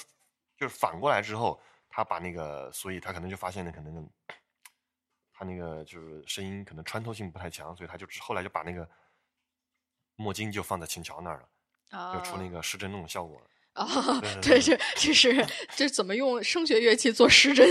[0.56, 4.08] 就是反过来之后，他把那个，所以他可能就发现了可能
[5.32, 8.88] 他那个就是声音可能穿透性不太强，所以他就后来就把那个
[10.16, 11.48] 墨镜就放在秦桥那儿了，
[11.98, 13.46] 啊，就出那个失真那种效果了。
[13.74, 15.44] 啊，对对，这这是
[15.74, 17.66] 这怎么用声学乐器做失真，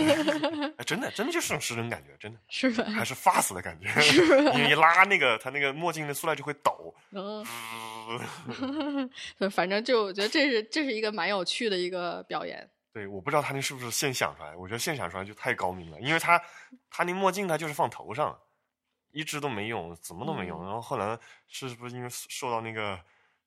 [0.78, 2.84] 哎，真的，真的就是种失真感觉，真的是吧？
[2.84, 6.94] 还是发死的感觉，是吧你一拉那个他那个墨镜的塑料就会抖。
[9.50, 12.66] 反正就我觉得这是这是一个蛮有趣的一个表演。
[12.94, 16.40] 对，我不知道他那是不是现想出来，我觉得现想出来就太高明了，因为他
[16.88, 18.34] 他那墨镜他就是放头上，
[19.16, 20.60] 一支都没用，怎么都没用。
[20.60, 23.00] 嗯然后后来是不是因为受到那个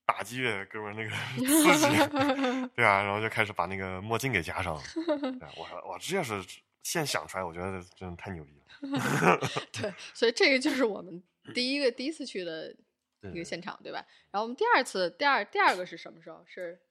[0.03, 4.81] 打击乐哥们那个 刺激，对啊，然后就开始把那个墨镜给加上了。
[4.95, 6.43] 对啊我我这要是
[6.81, 9.37] 现想出来，我觉得真的太牛逼了。
[9.71, 11.21] 对，所以这个就是我们
[11.53, 12.75] 第一个第一次去的
[13.31, 14.03] 一个现场，对吧？
[14.31, 16.43] 然后我们第二次第二第二个是什么时候？
[16.47, 16.81] 是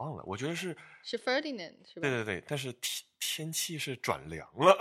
[0.00, 2.02] 忘了，我觉得是是 Ferdinand 是吧？
[2.02, 4.76] 对对对，但是天天气是转凉了，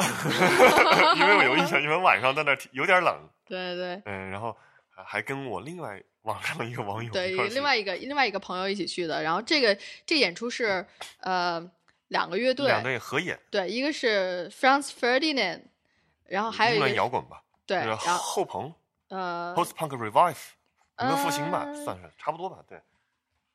[1.20, 4.56] 因为我有印象，你们晚上在那有点冷，对对嗯，然后
[4.90, 9.22] 还还跟我另外网上一个网友对另外一个另外一个朋友一起去的。
[9.22, 10.86] 然后这个这演出是
[11.20, 11.60] 呃
[12.08, 15.62] 两个乐队，两队合演，对，一个是 Franz Ferdinand，
[16.26, 18.74] 然后还有一个摇滚吧，对，然后后朋
[19.10, 20.38] 呃 post punk revive，
[20.98, 22.82] 一个复兴吧，呃算是差不多吧，对，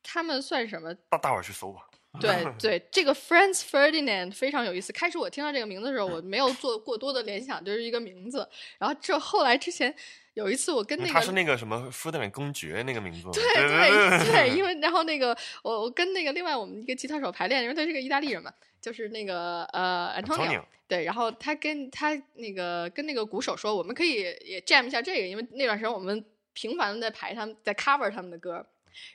[0.05, 0.95] 他们算什么？
[1.09, 1.81] 大大伙儿去搜吧。
[2.21, 4.93] 对对，这个 Franz Ferdinand 非常有意思。
[4.93, 8.49] 开始我听到这个名字的时候，我没有做 过多的联想，就是一个名字。
[8.79, 9.93] 然后这后来之前
[10.35, 28.65] 有一次，我跟那个他是那个什么福德兰公爵那个名字，对对对对，因为然后那个我我跟那个另外我们一个吉他手排练，因为他是个意大利人嘛，就是那个呃 Antonio，Antonio 对，然后他跟他那个跟那个鼓手说，我们可以也 jam 一下这个，因为那段时间我们频繁的在排他们在 cover 他们的歌，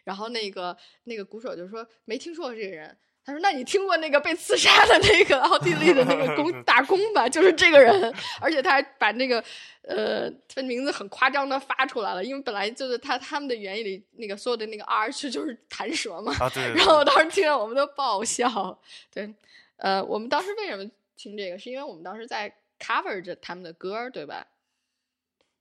[0.03, 2.97] 然后那个那个鼓手就说没听说过这个人。
[3.25, 7.29] 他说：“那你听过那个被刺杀的那个奥地利的那个公 大公吧？
[7.29, 8.11] 就是这个人，
[8.41, 9.43] 而且他还把那个
[9.83, 16.33] 呃，他名字很夸张的发出来了，因为本来就是他他们的原意里那个所有的那个 R 是就是弹舌嘛。
[16.39, 18.81] 啊对，对 然后我当时听了，我们都爆笑。
[19.13, 19.31] 对，
[19.75, 21.59] 呃，我们当时为什么听这个？
[21.59, 24.47] 是因为我们当时在 cover 着他们的歌，对吧？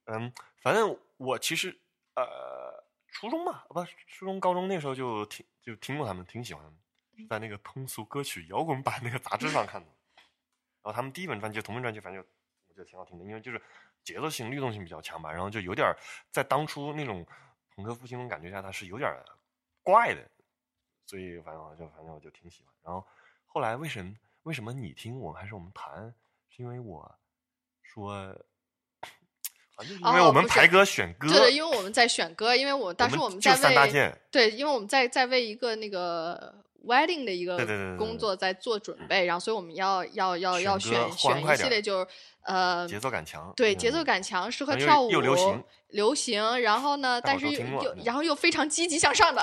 [0.06, 1.76] 嗯，反正我其实
[2.14, 2.82] 呃，
[3.18, 9.88] 初中吧，不，初中高中那时候就听就听过他们，挺喜欢他们，在那个通俗歌曲摇滚版那个杂志上看的。
[10.18, 12.28] 然后他们第一本专辑同名专辑，反正就
[12.68, 13.60] 我觉得挺好听的，因为就是
[14.04, 15.92] 节奏性、律动性比较强吧，然后就有点
[16.30, 17.26] 在当初那种
[17.74, 19.12] 朋克复兴的感觉下，它是有点
[19.82, 20.30] 怪的，
[21.04, 22.72] 所以反正我就反正我就挺喜欢。
[22.84, 23.04] 然后
[23.46, 24.14] 后来为什么
[24.44, 26.14] 为什么你听我们还是我们谈？
[26.50, 27.18] 是因为我
[27.82, 28.32] 说，
[30.04, 36.54] 因为我们排歌选歌，对的，因为我们在选歌，因为我当时我们在为三大件，对，因为我们在在为一个那个
[36.84, 37.56] wedding 的一个
[37.96, 42.06] 工作在做准备，然后所以我们要要要要选选选一系列就是
[42.42, 49.42] 呃节奏感强，对，嗯节奏感强，适合跳舞，又流行流行然后呢，但是又然后又非常积极向上的，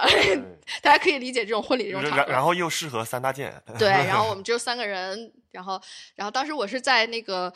[0.82, 5.82] 大家可以理解这种婚礼这种场然后又适合三大件，对，然后我 们只有三个人，然后
[6.16, 7.52] 然后当时我是在那个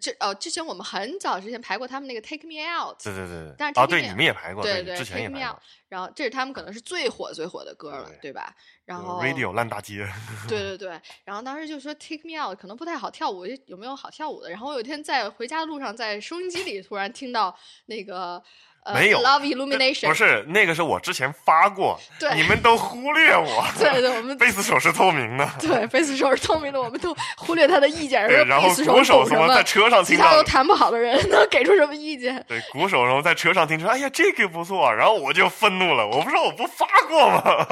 [0.00, 8.54] 这哦，之前我们很早之前排过他们那个 Take Me Out，对对对，但是哦对，你们也排过，对对之前也 Take Me 排 Out，过然后这是他们可能是最火最火的歌了，对对吧？
[8.86, 10.08] 然后 Radio 烂大街，
[10.48, 14.48] 对对对，然后当时就说 Take Me Out 可能不太好跳舞，有没有好跳舞的？
[14.50, 17.54] 然后我有一天在回家的路上，在收音机里突然听到
[17.86, 18.42] 那个呃
[18.92, 32.44] 没有 Love Illumination，不是那个是我之前发过， 对你们都忽略我， 对对，我们贝斯手是透明的，对贝斯手是透明的，我们都忽略他的意见，对，然后鼓手什么在车上吉听到，他都弹不好的人 能给出什么意见？
[32.48, 37.66] 对，鼓手然后在车上听说，哎呀这个不错，然后我就愤怒了，我不是说我不发过吗？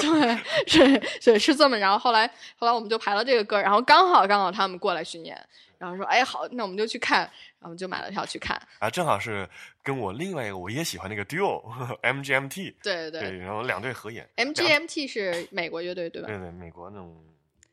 [0.00, 1.76] 对，是是是这么。
[1.78, 2.28] 然后后来
[2.58, 5.38] 后来我们就排了这个歌，然后刚好刚好他们过来巡演，
[5.78, 7.30] 然后说哎好，那我们就去看，然
[7.62, 8.60] 后我们就买了票去看。
[8.78, 9.48] 啊，正好是
[9.82, 11.62] 跟我另外一个我也喜欢那个 duo
[12.02, 16.28] MGMT，对对对，然后两队合演 MGMT 是美国乐队对吧？
[16.28, 17.24] 对对，美国那种，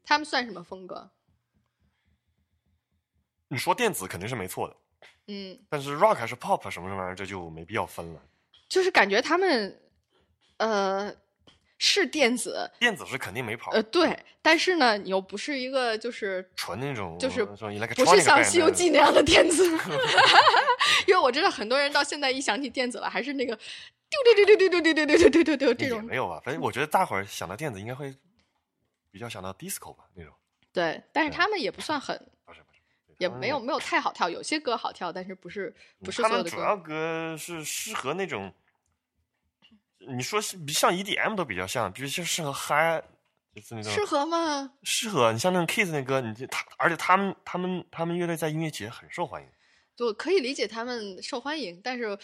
[0.03, 1.09] 他们算什么风格？
[3.47, 4.75] 你说电子肯定是没错的，
[5.27, 8.21] 嗯，但是 rock 还是 pop 什么什么玩意儿，这就没必要分了。
[8.67, 9.79] 就是感觉他们
[10.57, 11.13] 呃
[11.85, 19.65] 是电子，电子是肯定没跑，呃对，但是呢，你又不是一个就是纯那种就是不是像《西游记》那样的电子
[21.05, 26.01] 因为我知道很多人到现在一想起电子了，还是那个丢丢丢丢丢丢丢丢丢丢丢丢这也种。
[26.05, 26.39] 没有吧？
[26.45, 28.15] 反正我觉得大伙儿想到电子应该会
[29.11, 30.33] 比较想到 disco 吧那种，
[30.71, 32.79] 对，但是对他们也不算很，不是不是，
[33.17, 36.55] 也没有没有太好跳，有些歌好跳，但是不是不是他所有的歌。
[36.57, 38.53] 们主要歌是适合那种，
[40.07, 43.01] 你说是像 EDM 都比较像，比如就适合嗨，
[43.55, 44.73] 就是那种适合吗？
[44.83, 49.47] 适合你像那种 Kiss 那歌，你就他，而且他们他们他们乐队在音乐节很受欢迎。
[49.95, 52.17] 就可以理解他们受欢迎，但是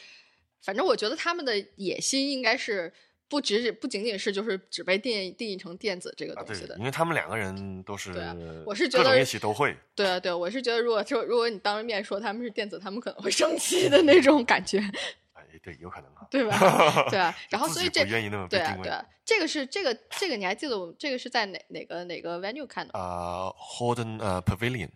[0.63, 2.91] 反正我觉得他们的野心应该是
[3.27, 6.75] 不只不仅仅是就是只被定义定义成电子这个东西的，。
[6.79, 9.77] 因为他们两个人都是，对啊我是觉得各种乐器都会。
[9.93, 16.27] 对啊，对，我是觉得如果就如果你当着面说他们是电子，他们可能会生气的那种感觉，哎，对，有可能哈。
[16.29, 16.57] 对吧？
[17.09, 22.99] 对啊，然后所以这己不愿意那么被对啊定位对啊，这个是这个这个你还记得我们这个是在哪哪个哪个 venue 看的？
[22.99, 24.89] 啊，Holden 呃 Pavilion，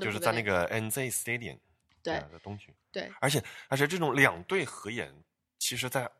[0.00, 1.58] 就是在那个 NZ Stadium，
[2.02, 2.74] 对啊在东区。
[2.92, 5.12] 对而且而且这种两队合演，
[5.58, 6.10] 其实在蛮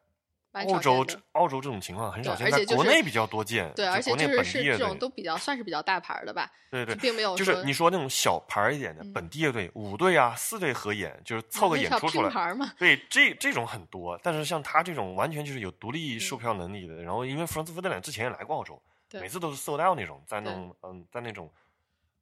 [0.64, 3.70] 澳洲澳洲这种情况很少见，在对而且就是国内比较多见。
[3.74, 12.32] 对，而且国内就是是这种都比较算是比较大牌儿的吧，对对，并没有就是你说那种小牌儿一点的嗯本地乐队，五队啊、四队合演，就是凑个演出出来。
[12.78, 21.50] 对，这这种很多，但是像他这种完全就是有独立嗯售票能力的，然后因为弗朗茨福德兰之前也来过澳洲，对每次都是 sold out 那种，在那种嗯，在那种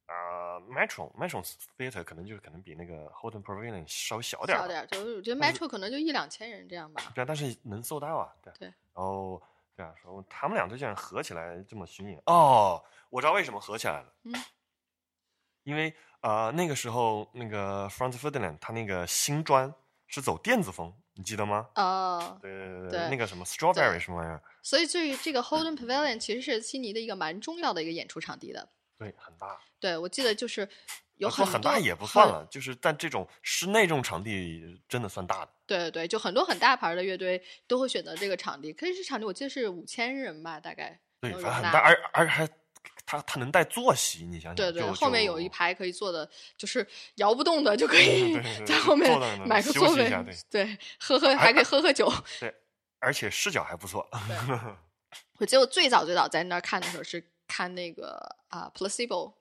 [0.07, 1.43] 啊、metro metro
[1.77, 7.11] theater 可能就是可能比那个 Holden Pavilion 稍微小点儿，小点儿，就是我觉得 Metro 可能就一两千人这样吧。
[7.15, 8.53] 对啊，但是能 sold out 啊，对。
[8.59, 9.41] 对然后
[9.75, 14.33] 对啊，说他们俩队竟然合起来这么巡演，哦，我知道为什么合起来了，嗯，
[15.63, 19.73] 因为呃那个时候那个 Franz Ferdinand 他那个新专
[20.07, 21.67] 是走电子风，你记得吗？
[21.75, 28.69] 哦，对对对对那个什么 Strawberry 什么玩意儿，所以对于这个 Holden Pavilion 其实是悉尼的一个蛮重要的一个演出场地的。
[28.97, 30.67] 对，很大，对，我记得就是
[31.17, 38.73] 有很多很大也不算了，就是但这种室内这种场地真的算大的，对对对，就很多很大牌的乐队都会选择这个场地。
[38.73, 42.47] 可是这场地我记得是五千人吧，大概对，反正很大，而而还
[43.05, 46.85] 他他能带坐席，你想想，对对，就后面有一排可以坐的，就是
[47.15, 49.09] 摇不动的，就可以在后面
[49.45, 50.09] 买个座位
[50.49, 52.11] 对，喝喝还可以喝喝酒。
[52.39, 52.53] 对，
[52.99, 54.05] 而且视角还不错，
[55.39, 57.23] 我记得我最早最早在那儿看的时候是
[57.55, 58.17] 看那个
[58.49, 59.31] 啊、Placebo，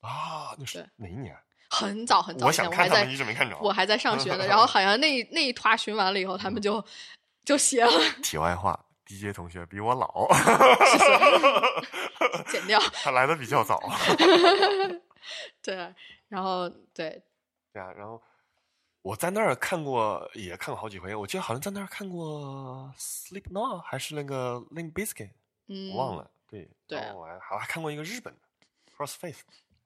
[0.00, 1.36] 啊，那是哪一年？
[1.68, 3.54] 很早很早我想看他们，一直没看着。
[3.60, 4.44] 我还在上学呢。
[4.48, 6.82] 然后好像那那一团巡完了以后，他们就
[7.44, 7.92] 就歇了，
[8.24, 10.26] 题外话，DJ 同学比我老，
[12.50, 12.80] 剪掉。
[12.94, 13.78] 他来的比较早。
[15.62, 15.94] 对，
[16.28, 17.22] 然后对
[17.74, 18.20] 对啊，然后
[19.02, 21.14] 我在那儿看过，也看过好几回。
[21.14, 25.32] 我记得好像在那儿看过 Sleep Now 还是那个 Link Biscuit，
[25.68, 26.30] 嗯，我忘了。
[26.50, 28.40] 对，对然后我还还还看过一个日本的
[28.96, 29.40] Crossface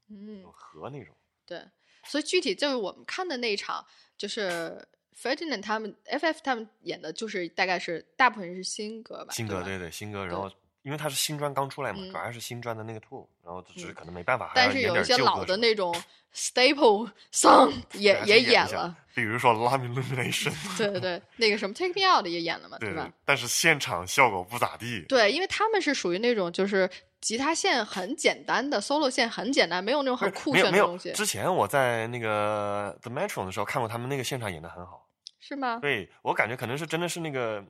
[0.09, 1.15] 嗯，和那种。
[1.47, 1.63] 对，
[2.05, 3.85] 所以具体就是我们看的那一场，
[4.17, 10.27] 就是 Ferdinand 他们 FF 他们演的，就是大概是大部分是新歌吧，新歌，对对，新歌。
[10.27, 10.51] 然后
[10.85, 15.93] 因为他是新专刚出来嘛，嗯主要是新专的那个 tour，然后只是可能没办法，还但是有一些老的那种
[16.35, 20.53] staple song 也也演了，比如说《Love Illumination》。
[20.79, 23.11] 对对对，那个什么 Take Me Out 也演了嘛，对吧？？
[23.25, 25.05] 但是现场效果不咋地。
[25.09, 26.89] 对，因为他们是属于那种就是
[27.21, 35.01] 吉他线很简单的，solo 线很简单，没有那种很酷炫的东西，，之前我在那个 The Metro 的时候看过他们那个现场演的很好。
[35.41, 35.79] 是吗？
[35.81, 37.63] 对我感觉可能是真的是那个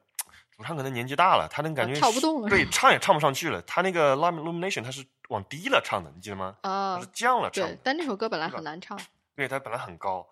[0.56, 3.60] 主唱可能年纪大了，他能感觉啊跳不动了对，唱也唱不上去了。
[3.62, 6.56] 他那个 Love Illumination 他是往低了唱的，你记得吗？
[6.62, 8.98] 啊他是，降了唱的，，对但那首歌本来很难唱，
[9.34, 10.26] 对他本来很高，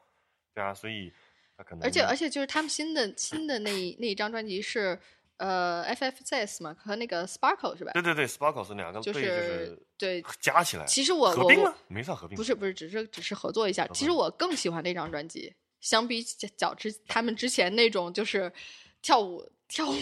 [0.55, 1.13] 对啊，所以
[1.57, 4.99] 他可能而且而且就是他们新的新的那一那一张专辑是
[5.39, 7.93] 呃 FFZS 嘛和那个 Sparkle 是吧？
[7.93, 13.87] 对对对，Sparkle 是两个就是对，加起来，其实我合并了，没算合并，不是不是，只是只是合作一下。
[13.89, 18.53] 其实我更喜欢那张专辑，相比较较之他们之前那种就是
[19.01, 19.95] 跳舞跳舞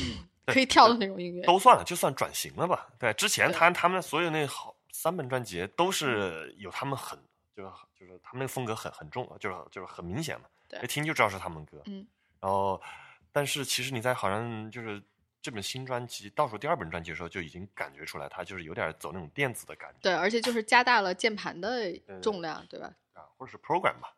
[0.47, 1.47] 可以跳的那种音乐。
[1.47, 2.89] 都算了，就算转型了吧。
[2.99, 7.17] 对，之前他他们所有那好三本专辑都是有他们很
[7.55, 11.81] 就是就是他们那个风格很很重，就是就是很明显嘛，对一听就知道是他们歌。
[11.87, 12.05] 嗯，
[12.41, 12.83] 然后
[13.31, 15.01] 但是其实你在好像就是
[15.41, 22.93] 这本新专辑倒数第二本专辑的时候，就已经感觉出来，他就是有点走那种电子的感觉对，而且就是加大了键盘的重量，对吧？
[23.13, 24.13] 啊，或者是 program 吧。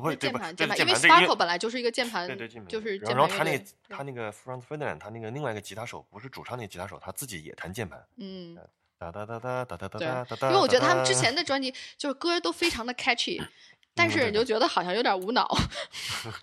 [0.00, 8.56] 啊，不是，键，盘键盘，因为 Sparkle 本来就是一个键盘，对对键盘，就是然后然后他那他那个 Franz Ferdinand，他那个另外一个吉他手不是主唱那个吉他手，他自己也弹键盘，嗯，
[8.98, 10.48] 哒哒哒哒哒哒哒哒哒哒。
[10.48, 13.40] 因为我觉得他们之前的专辑就是歌都非常的 catchy。
[13.94, 15.46] 但嗯是你就觉得好像有点无脑，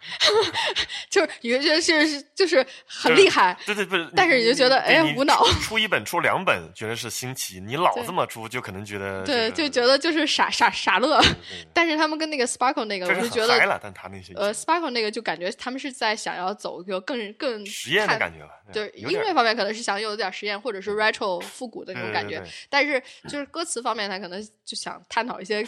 [1.10, 11.22] 就是你就觉得是是就是很厉害，对对不是，但是你就觉得哎无脑出出一本出两本，觉得是新奇，你老这么出，就可能觉得对，就就觉得就是傻傻傻乐。
[11.74, 25.66] 但是他们跟那个 Sparkle 那个，我就觉得，很嗨了，但他那些呃，Sparkle 那个就感觉他们是在想要走一个更更实验的感觉了，对音乐方面可能是想有点实验，或者是 retro 复古的那种感觉但是就是歌词方面，他可能就想探讨一些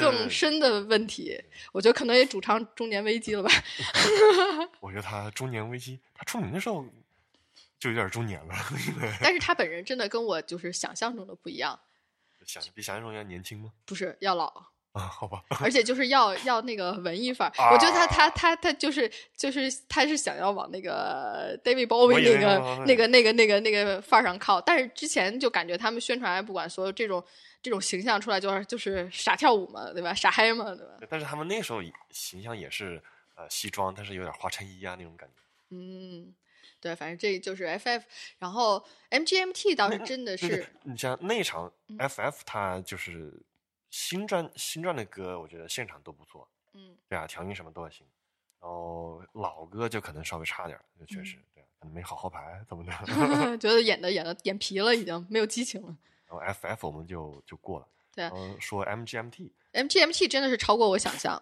[0.00, 1.40] 更深的问题。
[1.72, 3.50] 我觉得可能也主唱中年危机了吧。
[4.80, 6.84] 我觉得他中年危机，他出名的时候
[7.78, 8.54] 就有点中年了，
[9.20, 11.78] 但是他本人真的跟我就是想象中的不一样，
[12.44, 13.72] 想比想象中要年轻吗？
[13.84, 14.66] 不是要老，
[14.98, 17.52] 啊，好吧， 而且就是要要那个文艺范儿。
[17.62, 27.22] 啊我觉得他他他他就是就是他是想要往那个 David Bowie 那个那个那个那个那个范儿上靠，但是之前就感觉他们宣传不管所有这种
[27.62, 30.12] 这种形象出来，就是就是傻跳舞嘛，对吧？
[30.12, 30.92] 傻嗨嘛，对吧？
[31.08, 31.80] 但是他们那时候
[32.10, 33.00] 形象也是
[33.36, 35.34] 呃西装，但是有点花衬衣啊那种感觉。
[35.70, 36.32] 嗯，
[36.80, 38.02] 对，反正这就是 FF，
[38.38, 43.32] 然后 MGMT 倒是真的是，你像那场嗯 FF，他就是
[43.98, 48.06] 新专新专的歌，我觉得现场都不错，嗯对啊，调音什么都还行。
[48.60, 52.92] 然后老歌就可能稍微差点，就确实、对啊，可能没好好排怎么的。
[53.58, 55.96] 觉得演的演的眼皮了，已经没有激情了。
[56.28, 57.88] 然后 FF 我们就就过了。
[58.14, 61.40] 对然后说 MGMT，MGMT 真的是超过我想象，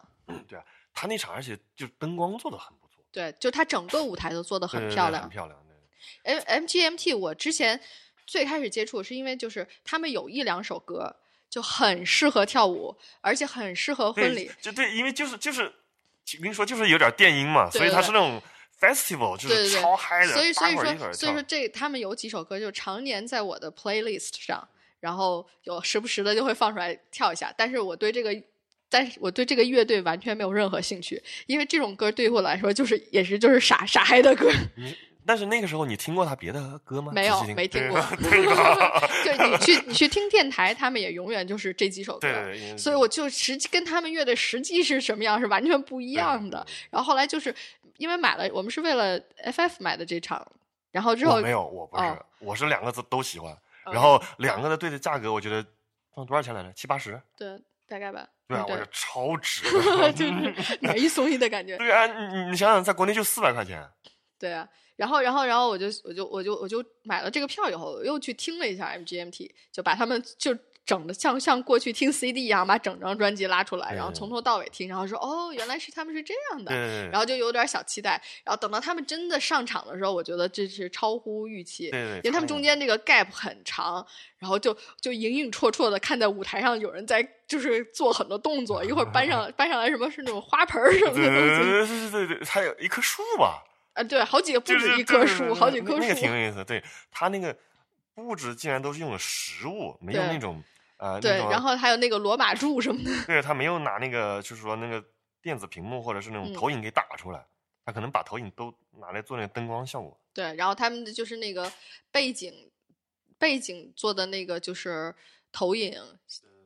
[0.49, 5.31] 对啊，他那场而且就灯光做的很不错，对，就他整个舞台都做的对对对很漂亮很。
[5.31, 5.59] 漂亮。
[6.23, 7.79] 对 M MGMT 我之前
[8.27, 11.17] 最开始接触是因为就是他们有一两首歌
[11.49, 14.55] 就很适合跳舞，而且很适合婚礼对，。
[14.61, 18.43] 就对，因为就是就是，我跟你说，就是有点电音嘛，所以它是那种
[18.79, 24.69] festival，就是超嗨的，所以所以说所以说这他们有几首歌就常年在我的 playlist 上，
[25.01, 27.53] 然后有时不时的就会放出来跳一下。
[27.57, 28.31] 但是我对这个，
[28.91, 34.95] 但是我对这个乐队完全没有任何兴趣，因为这种歌对于我来说就是也是就是傻傻嗨的歌，你
[35.27, 37.13] 但是那个时候你听过他别的歌吗？
[37.13, 42.21] 没有没听过 对 你去你去听电台，他们也永远就是这几首歌。
[42.21, 46.65] 对对对，所以我就实际跟他们乐队实际是什么样是完全不一样的。
[46.91, 47.55] 然后后来就是
[47.99, 50.47] 因为买了，我们是为了 FF 买的这场，
[50.93, 53.53] 然后之后我没有，我不是，哦我是两个字都喜欢。
[53.53, 55.65] 嗯然后两个的对的价格，我觉得
[56.13, 56.73] 放多少钱来着？
[56.73, 57.21] 七八十？
[57.37, 57.57] 对
[57.89, 59.63] 大概吧，对啊，嗯我是超值。
[60.13, 61.77] 就是买一送一的感觉。
[61.77, 63.81] 对啊，你你你想想，在国内就四百块钱，
[64.41, 76.71] 对啊，然后然后然后我就我就我就我就买了这个票以后，我又去听了一下 MGMT，就把他们就整的像像过去听 CD 一样，把整张专辑拉出来，然后从头到尾听，然后说哦，原来是他们是这样的
[77.11, 84.07] 然后就有点小期待，然后等到他们真的上场的时候，我觉得这是超乎预期，因为他们中间这个 gap 很长，
[84.39, 93.65] 然后就就影影绰绰的看在舞台上有人在就是做很多动作，一会儿搬上 搬上来什么是那种花盆儿什么的东西，对对对对对，还有一棵树吧，
[93.97, 96.63] 啊，对，好几个不止一棵树，好几棵树那那个，挺有意思。
[96.65, 97.57] 对他那个
[98.15, 100.63] 布置竟然都是用的实物，没有那种
[100.99, 105.03] 呃，对然后还有那个罗马柱什么的，对他没有拿那个就是说那个
[105.41, 107.43] 电子屏幕或者是那种嗯投影给打出来，
[107.85, 110.19] 他可能把投影都拿来做那个灯光效果。
[110.35, 111.73] 对，然后他们的就是那个
[112.11, 112.71] 背景
[113.39, 115.15] 背景做的那个就是
[115.51, 115.95] 投影，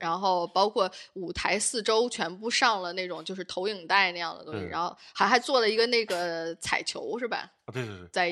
[0.00, 7.52] 然后包括舞台四周全部上了那种就是投影带那样的东西，然后还还做了一个那个彩球是吧？
[7.66, 8.30] 啊，对对对，在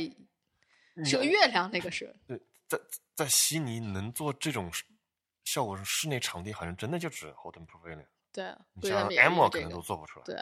[0.95, 2.81] 你是个月亮，那个是对，在
[3.15, 4.69] 在悉尼能做这种
[5.45, 8.07] 效果，室内场地好像真的就只 Houghton Pavilion。
[8.33, 10.37] 对，你像估计他们也是 M 可能都做不出来对。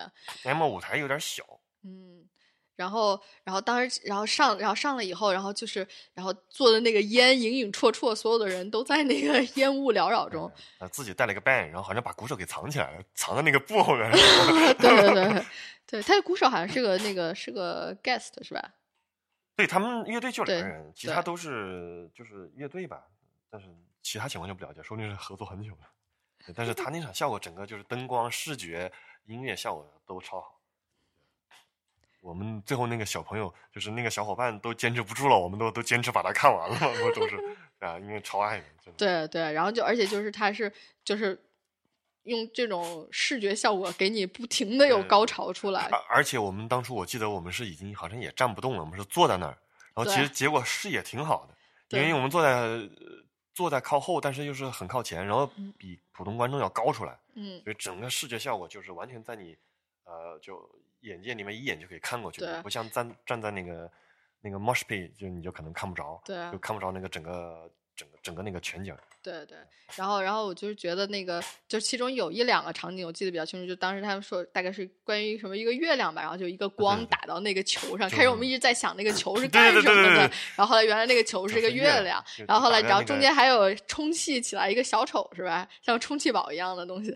[0.50, 1.44] M 舞台有点小，
[1.82, 2.28] 嗯，
[2.76, 10.50] 然后，然后当时，然后上，然后上了以后，然后就是，然后做的那个烟影影绰绰，所有的人都在那个 烟雾缭绕中。
[10.78, 14.10] 啊，自己带了个 band，然后好像把鼓手给藏起来了，藏在那个布后面。
[14.12, 15.44] 对对对，
[15.86, 18.74] 对，他的鼓手好像是个那个是个 guest 是吧？
[19.56, 23.02] 对他们乐队就两个人，其他都是就是乐队吧，
[23.48, 23.68] 但是
[24.02, 25.78] 其他情况就不了解，说不定是合作很久了。
[26.54, 28.92] 但是他那场效果，整个就是灯光、视觉、
[29.24, 30.55] 音乐效果都超好。
[32.26, 37.36] 我们最后那个小朋友，就是那个小伙伴都坚持不住了，我们都都坚持把它看完了，我都是
[37.78, 38.60] 啊，因为超爱。
[38.96, 40.72] 对对，然后就而且就是它是
[41.04, 41.40] 就是
[42.24, 45.88] 用这种视觉效果给你不停的有高潮出来。
[45.92, 49.56] 而而且我们当初我记得我们是已经好像也站不动了，我们是坐在那儿，
[49.94, 51.46] 然后其实结果视野挺好
[51.88, 52.88] 的，因为我们坐在呃
[53.54, 59.56] 坐在靠后，但是又是很靠前，然后嗯比普通观众要高出来，嗯，所以整个视觉效果就是完全在你
[60.06, 60.58] 呃就
[61.00, 63.90] 眼界里面一眼就可以看过去，对不像站站在那个
[64.40, 68.96] 那个 mosh pit 就你就可能看不着，对啊就看不着那个整个整个整个那个全景。
[69.22, 69.58] 对对，
[69.96, 87.12] 然后然后我就是觉得那个，就其中有一两个场景我记得比较清楚，就当时他们说大概是关于什么一个月亮吧，然后就一个光打到那个球上， 开始我们一直在想那个球是 干什么的对对对，然后后来原来那个球是一个月亮然后后来然后中间还有充气起来一个小丑是吧，像充气宝一样的东西，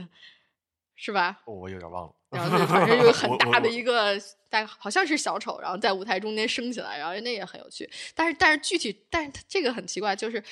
[1.02, 1.40] 是吧？
[1.46, 2.14] 哦，我有点忘了。
[2.28, 4.16] 然后就反正有很大的一个，
[4.50, 7.90] 大概好像是小丑，然后在舞台中间升起来，然后那也很有趣。
[8.14, 10.42] 但是但是具体，但是它这个很奇怪，就是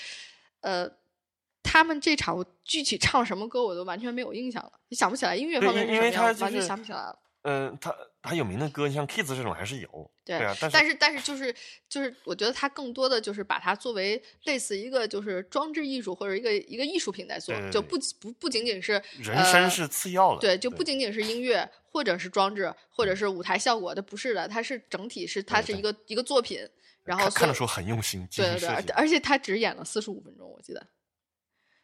[0.62, 0.90] 呃，
[1.62, 7.18] 他们这场我具体唱什么歌我都完全没有印象了，想不起来音乐方面是什么样，完全想不起来了。
[7.42, 11.54] 嗯、他他有名的歌，像 Kids 这种还是有，对啊，但是但是但是就是
[11.88, 26.68] 就是，我觉得他更多的就是把它作为类似一个就是装置艺术或者一个一个艺术品在做，对对对就不不不仅仅是人声呃是次要的，对，就不仅仅是音乐或者是装置或者是舞台效果的，不是的，它是整体是它是一个一个作品，
[27.04, 30.86] 然后看的时候很用心，对对对，而且他只演了四十五分钟，我记得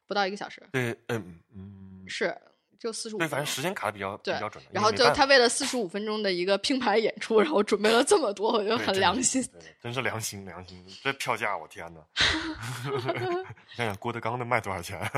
[0.06, 2.36] 不到一个小时，对，嗯嗯，是
[2.84, 3.18] 就四十五。
[3.18, 9.42] 对，反正时间卡的比较比较准然后就他为了四十五分钟的一个拼盘演出，然后准备了这么多，我觉得很良心。
[9.58, 12.00] 对，真是良心良心，这票价我天哪！
[12.84, 12.90] 你
[13.74, 15.00] 想想郭德纲的卖多少钱？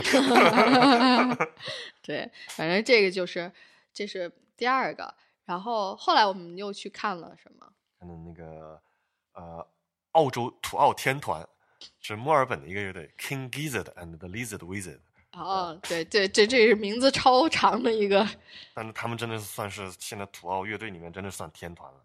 [2.03, 3.51] 对，反正这个就是
[3.93, 5.13] 这是第二个。
[5.45, 7.67] 然后后来我们又去看了什么？
[7.99, 8.81] 看的那个
[9.33, 9.67] 呃，
[10.13, 11.45] 澳洲土澳天团
[12.01, 15.01] 是墨尔本的一个乐队，King Gizzard and the Lizard Wizard。
[15.37, 18.27] 哦，对对，这这是名字超长的一个。
[18.75, 22.01] 但是他们真的是算是现在土澳乐队里面真的算天团了。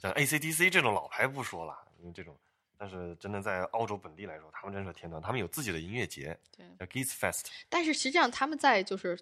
[0.00, 2.36] 像 AC/DC 这种老牌不说了，因为这种，
[2.76, 5.22] 但是真的在澳洲本地来说，他们真是天团。
[5.22, 7.44] 他们有自己的音乐节，对，叫 Giz Fest。
[7.68, 9.18] 但是实际上他们在就是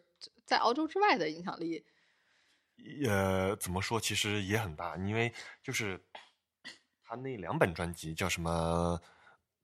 [0.47, 1.85] 在澳洲之外的影响力，
[3.07, 5.32] 呃，怎么说，其实也很大，因为
[5.62, 6.01] 就是
[7.05, 8.99] 他那两本专辑叫什么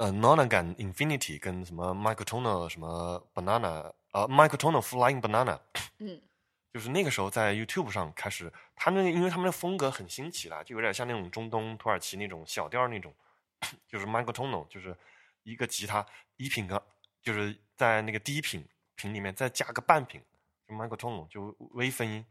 [0.00, 5.60] 呃 Nonagon Infinity 跟什么 Michael Tono 什么 Banana 呃，Michael Tono Flying Banana，
[5.98, 6.20] 嗯。
[6.72, 13.12] 就是那个时候在 YouTube 上开始，他们因为他们的风格很新奇啦，就有点像那种中东土耳其那种小调那种，
[13.88, 14.96] 就是 Michael Tono 就是
[15.42, 16.80] 一个吉他一品跟
[17.20, 20.22] 就是在那个第一品品里面再加个半品，
[20.68, 22.24] 就 Michael Tono 就微分音，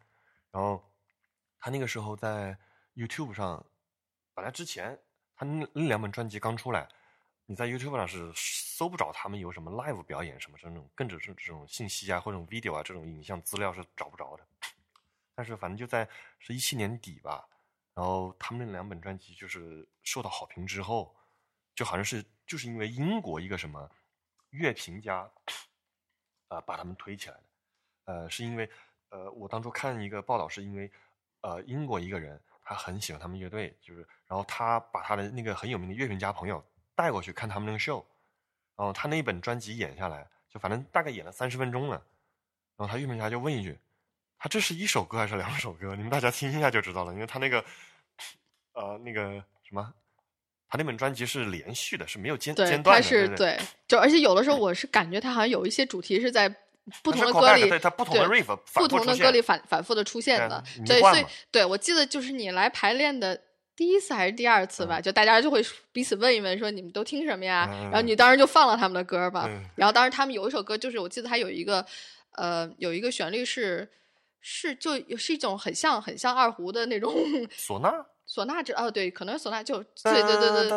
[0.51, 0.89] 然后
[1.59, 2.57] 他那个时候在
[2.95, 3.65] YouTube 上，
[4.33, 4.97] 本来之前
[5.35, 6.87] 他那那两本专辑刚出来，
[7.49, 14.45] 你在 YouTube 上是搜不着他们有什么 live 表演什么这种，更只是这种信息啊或者 video 啊这种影像资料是找不着的。
[15.33, 17.49] 但是反正就在是一七年底吧，
[17.95, 21.15] 然后他们那两本专辑就是受到好评之后，
[21.73, 23.89] 就好像是就是因为英国一个什么
[24.51, 25.27] 乐评家，
[26.49, 27.43] 呃把他们推起来的，
[28.13, 28.69] 呃是因为
[29.09, 30.91] 呃我当初看一个报道是因为
[31.41, 36.63] 呃英国一个人他很喜欢他们乐队，就是然后他把他的那个很有名的乐评家朋友
[36.99, 38.03] 带过去看他们那个 show，
[38.75, 41.95] 然后他那一本专辑演下来，就反正大概演了三十分钟了，
[42.75, 43.79] 然后他乐评家就问一句。
[44.37, 45.95] 他这是一首歌还是两首歌？
[45.95, 47.63] 你们大家听一下就知道了，因为他那个，
[48.73, 49.31] 呃，那个
[49.63, 49.93] 什么，
[50.67, 53.59] 他那本专辑是连续的，是没有间，间断的，它是对对。
[53.87, 56.53] 就而且有的时候我是感觉他好像有一些主题是在
[57.01, 63.41] 不同的歌里，对他不同的 riff 不同的歌里反反复的出现的，迷对，所以对我记得就是你来排练的
[63.79, 65.63] 第一次还是第二次吧，嗯就大家就会
[65.93, 67.65] 彼此问一问，说你们都听什么呀？
[67.71, 69.45] 嗯然后你当时就放了他们的歌吧。
[69.47, 71.85] 嗯然后当时他们有一首歌，就是我记得它有一个
[72.33, 73.87] 呃有一个旋律是
[74.41, 77.15] 是就是一种很像很像二胡的那种
[77.57, 77.89] 唢呐，
[78.27, 80.69] 唢呐这哦对，可能是唢呐就对对对对。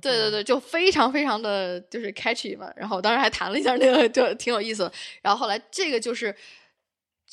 [0.00, 4.92] 对对对，就非常非常的就是 catchy 嘛，然后我当时还弹了一下那个，就挺有意思的。
[5.22, 6.34] 然后后来这个就是，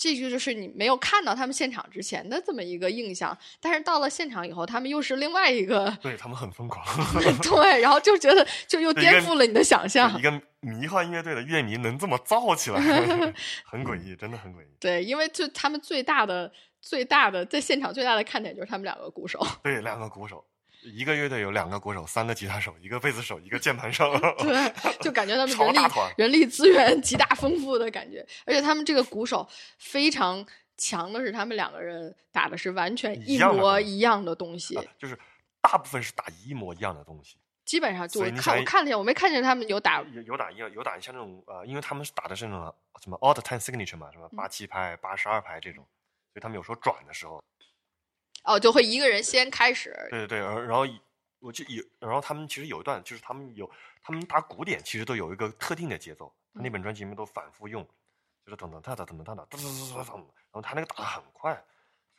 [0.01, 6.85] 这个就是你没有看到他们现场之前的这么一个印象，但是到了现场以后，他们又是另外一个对他们很疯狂，
[7.43, 10.21] 对，然后就觉得 就又颠覆了你的想象一。
[10.21, 12.79] 个迷幻乐队的乐迷能这么燥起来，
[13.65, 14.67] 很诡异，真的很诡异。
[14.79, 16.49] 对，因为就他们最大的
[16.81, 20.43] 最大的在现场最大的看点就是他们两个鼓手，对，两个鼓手，
[20.89, 25.79] 一个乐队有两个鼓手，三个吉他手，一个贝斯手，一个键盘手， 对，就感觉他们 人力
[26.17, 30.45] 人力资源极大丰富的感觉，而且他们这个鼓手非常
[30.77, 35.17] 强的是，他们两个人打的是完全一模一样的东西，啊就是
[35.61, 37.37] 大部分是打一模一样的东西。
[37.65, 42.73] 基本上就看我看了一下，我没看见他们有打有有打有有打像那种呃，因为他们是打的是那种
[43.03, 45.83] 什么 odd time signature 嘛，什么八七拍、八十二拍这种，
[46.33, 47.43] 所以他们有时候转的时候，
[48.43, 50.85] 哦，就会一个人先开始，对对对，然后
[51.39, 53.69] 我就有，然后他们其实有一段就是他们有
[54.01, 57.83] 他们打鼓点其实都有一个特定的节奏，他那本专辑里面都反复用，
[58.45, 61.63] 就是噔噔哒哒噔噔哒哒噔噔噔噔噔，然后他那个打的很快，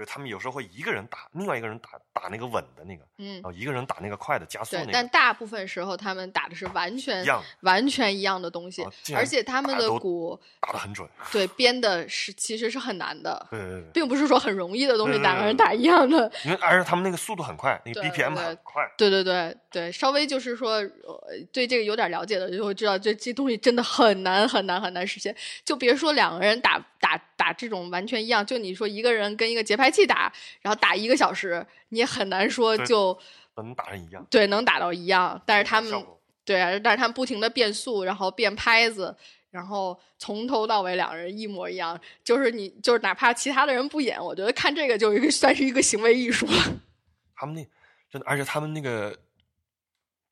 [0.01, 8.83] 所以他们有时候会一个人打，另外一个人打打那个稳的那个，嗯然，后一个人打那个快的加速对那，个，但大部分时候他们打的是完全一样完全一样的东西
[9.15, 16.33] 而且他们的鼓打的很准，对编的是其实是很难的，对对对对，并不是说很容易的东西，两个人打一样的。
[16.47, 25.37] 因为而且他们那个速度很快，那个 BPM 对很快，对对对对，稍微就是说，呃，对这个有点了解的就会知道，这这东西真的很难很难很难实现。
[25.63, 30.31] 就别说两个人打打打这种完全一样，就你说一个人跟一个节拍器打，
[30.61, 33.19] 然后打一个小时，你也很难说就
[33.57, 34.23] 能打成一样。
[34.29, 35.41] 对能打到一样。
[35.47, 36.07] 但是他们
[36.45, 39.17] 对啊，但是他们不停的变速，然后变拍子，
[39.51, 46.53] 然后从头到尾两人一模一样，就是你就是哪怕其他的人不演，我觉得看这个就一个算是一个行为艺术了。
[47.35, 47.67] 他们那
[48.11, 49.19] 真的，而且他们那个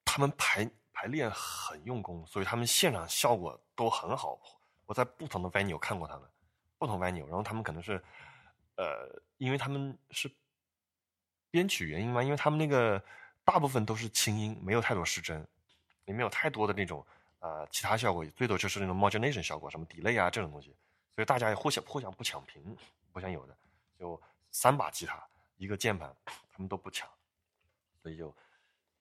[0.04, 4.38] 他们排排练很用功，所以他们现场效果都很好。
[4.86, 6.22] 我在不同的 venue 看过他们，
[6.78, 8.02] 不同 venue，然后他们可能是
[8.76, 10.30] 呃，因为他们是
[11.50, 13.02] 编曲原因嘛，因为他们那个
[13.44, 15.46] 大部分都是轻音，没有太多失真，
[16.04, 17.04] 也没有太多的那种。
[17.40, 20.74] 呃，其他效果最多就是那种 modulation 效果，什么 delay 啊这种东西，
[21.14, 22.76] 所以大家也互相互相不抢屏，
[23.12, 23.56] 不像有的，
[23.96, 24.20] 就
[24.50, 25.24] 三把吉他
[25.56, 27.08] 一个键盘，他们都不抢，
[28.02, 28.34] 所以就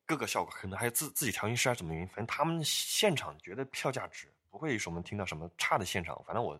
[0.06, 6.60] 各个效果可能还有自自己调音师啊什么原因，反正他们现场觉得票价值，不会说我们听到什么差的现场，反正我。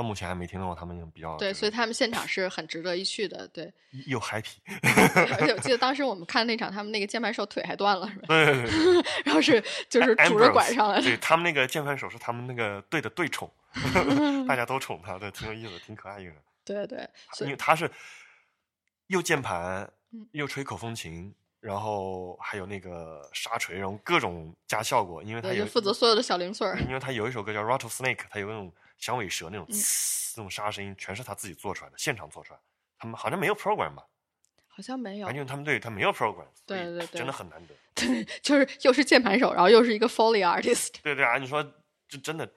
[0.00, 3.46] 到目前还没听到过他们比较对，所以他们现场是很值得一去的。
[3.48, 3.70] 对，
[4.06, 4.56] 又 happy，
[5.38, 8.24] 而且我记得当时我们看那场，他们那个键盘手腿还断了，是吧？
[8.28, 13.50] 对，对,对 然后是 就是拄着拐上来对他们那个键盘手是他们那个队的队宠，
[14.48, 16.38] 大家都宠他，对，挺有意思，挺可爱一个人。
[16.64, 17.08] 对对，
[17.40, 17.90] 因为他是
[19.08, 19.90] 又键盘
[20.32, 26.78] 又吹口风琴，然后还有那个沙锤，然后各种加效果，因为他有负责所有的小零碎儿。
[26.80, 28.72] 因为他有一首歌叫《Rattlesnake》，他有那种。
[29.00, 32.60] 响尾蛇那种呲，那种沙声音，全是他自己做出来的，现场做出来。
[32.98, 34.04] 他们好像没有 program 吧？
[34.68, 35.26] 好像没有。
[35.26, 37.74] 反正他们队他没有 program，对对对，真的很难得。
[37.96, 40.94] 对，就是又是键盘手，然后又是一个 foley artist。
[41.02, 41.62] 对对啊，你说
[42.08, 42.48] 这真的，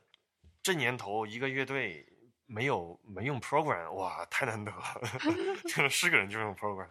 [0.62, 2.06] 这年头一个乐队
[2.46, 5.02] 没有没用 program，哇，太难得了。
[5.64, 6.90] 就是是个人就用 program。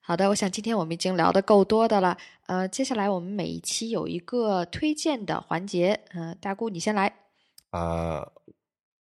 [0.00, 2.16] 好的，我想今天我们已经聊的够多的了。
[2.46, 6.04] 呃，接下来我们每一期有一个推荐的环节。
[6.14, 7.25] 嗯，大姑你先来。
[7.76, 8.32] 呃，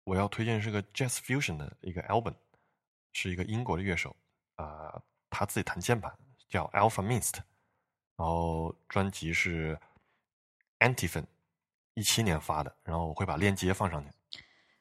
[0.03, 2.35] 我要推荐是个 Jazz Fusion 的一个 album，
[3.13, 4.17] 是一个英国的乐手，
[4.57, 5.01] 啊，
[5.31, 6.13] 他自己弹键盘，
[6.49, 7.35] 叫 Alpha Mist，
[8.17, 9.79] 然后专辑是
[10.81, 11.27] Antiphon，
[11.95, 14.11] 一七年发的，然后我会把链接放上去。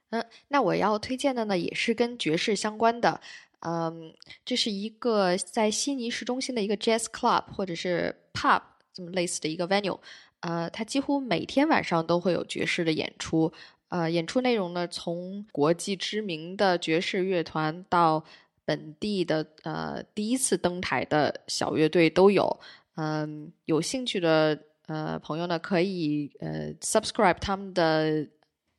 [0.10, 3.22] 嗯，那我要推荐的呢，也是跟爵士相关的，
[3.60, 10.00] 嗯，这是一个在悉尼市中心的一个 Jazz Club 或者是 Pub 这么类似的一个 venue，
[10.40, 13.54] 呃，它几乎每天晚上都会有爵士的演出。
[13.90, 18.24] 呃，演出内容呢，从国际知名的爵士乐团到
[18.66, 22.60] 本地的呃第一次登台的小乐队都有。
[22.96, 28.28] 嗯，有兴趣的呃朋友呢，可以呃 subscribe 他们的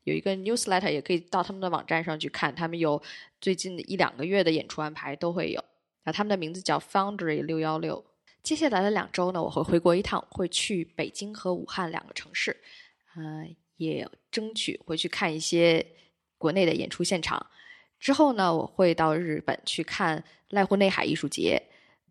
[0.02, 3.00] 有一个 newsletter，也可以到他们的网站上去看，他们有
[3.40, 5.64] 最近一两个月的演出安排都会有。
[6.02, 8.04] 啊，他们的名字叫 Foundry 六幺六。
[8.42, 12.57] 接下来的两周呢，我会回国一趟，会去北京和武汉两个城市。
[13.16, 13.54] 嗯。
[13.77, 15.85] 也争取回去看一些
[16.39, 17.45] 国内的演出现场。
[17.99, 21.62] 之后呢，我会到日本去看濑户内海艺术节。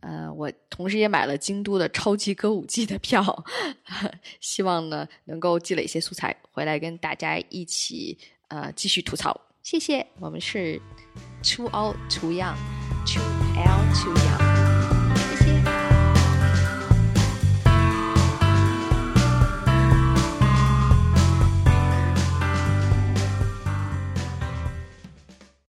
[0.02, 3.44] 呃，我同时也买了京都的超级歌舞伎的票，
[4.40, 8.16] 希望呢能够积累一些素材回来跟大家一起
[8.50, 9.40] 呃继续吐槽。
[9.64, 10.80] 谢谢，我们是
[11.42, 13.24] Too Old Too Young，Too
[13.56, 14.55] L Too Young。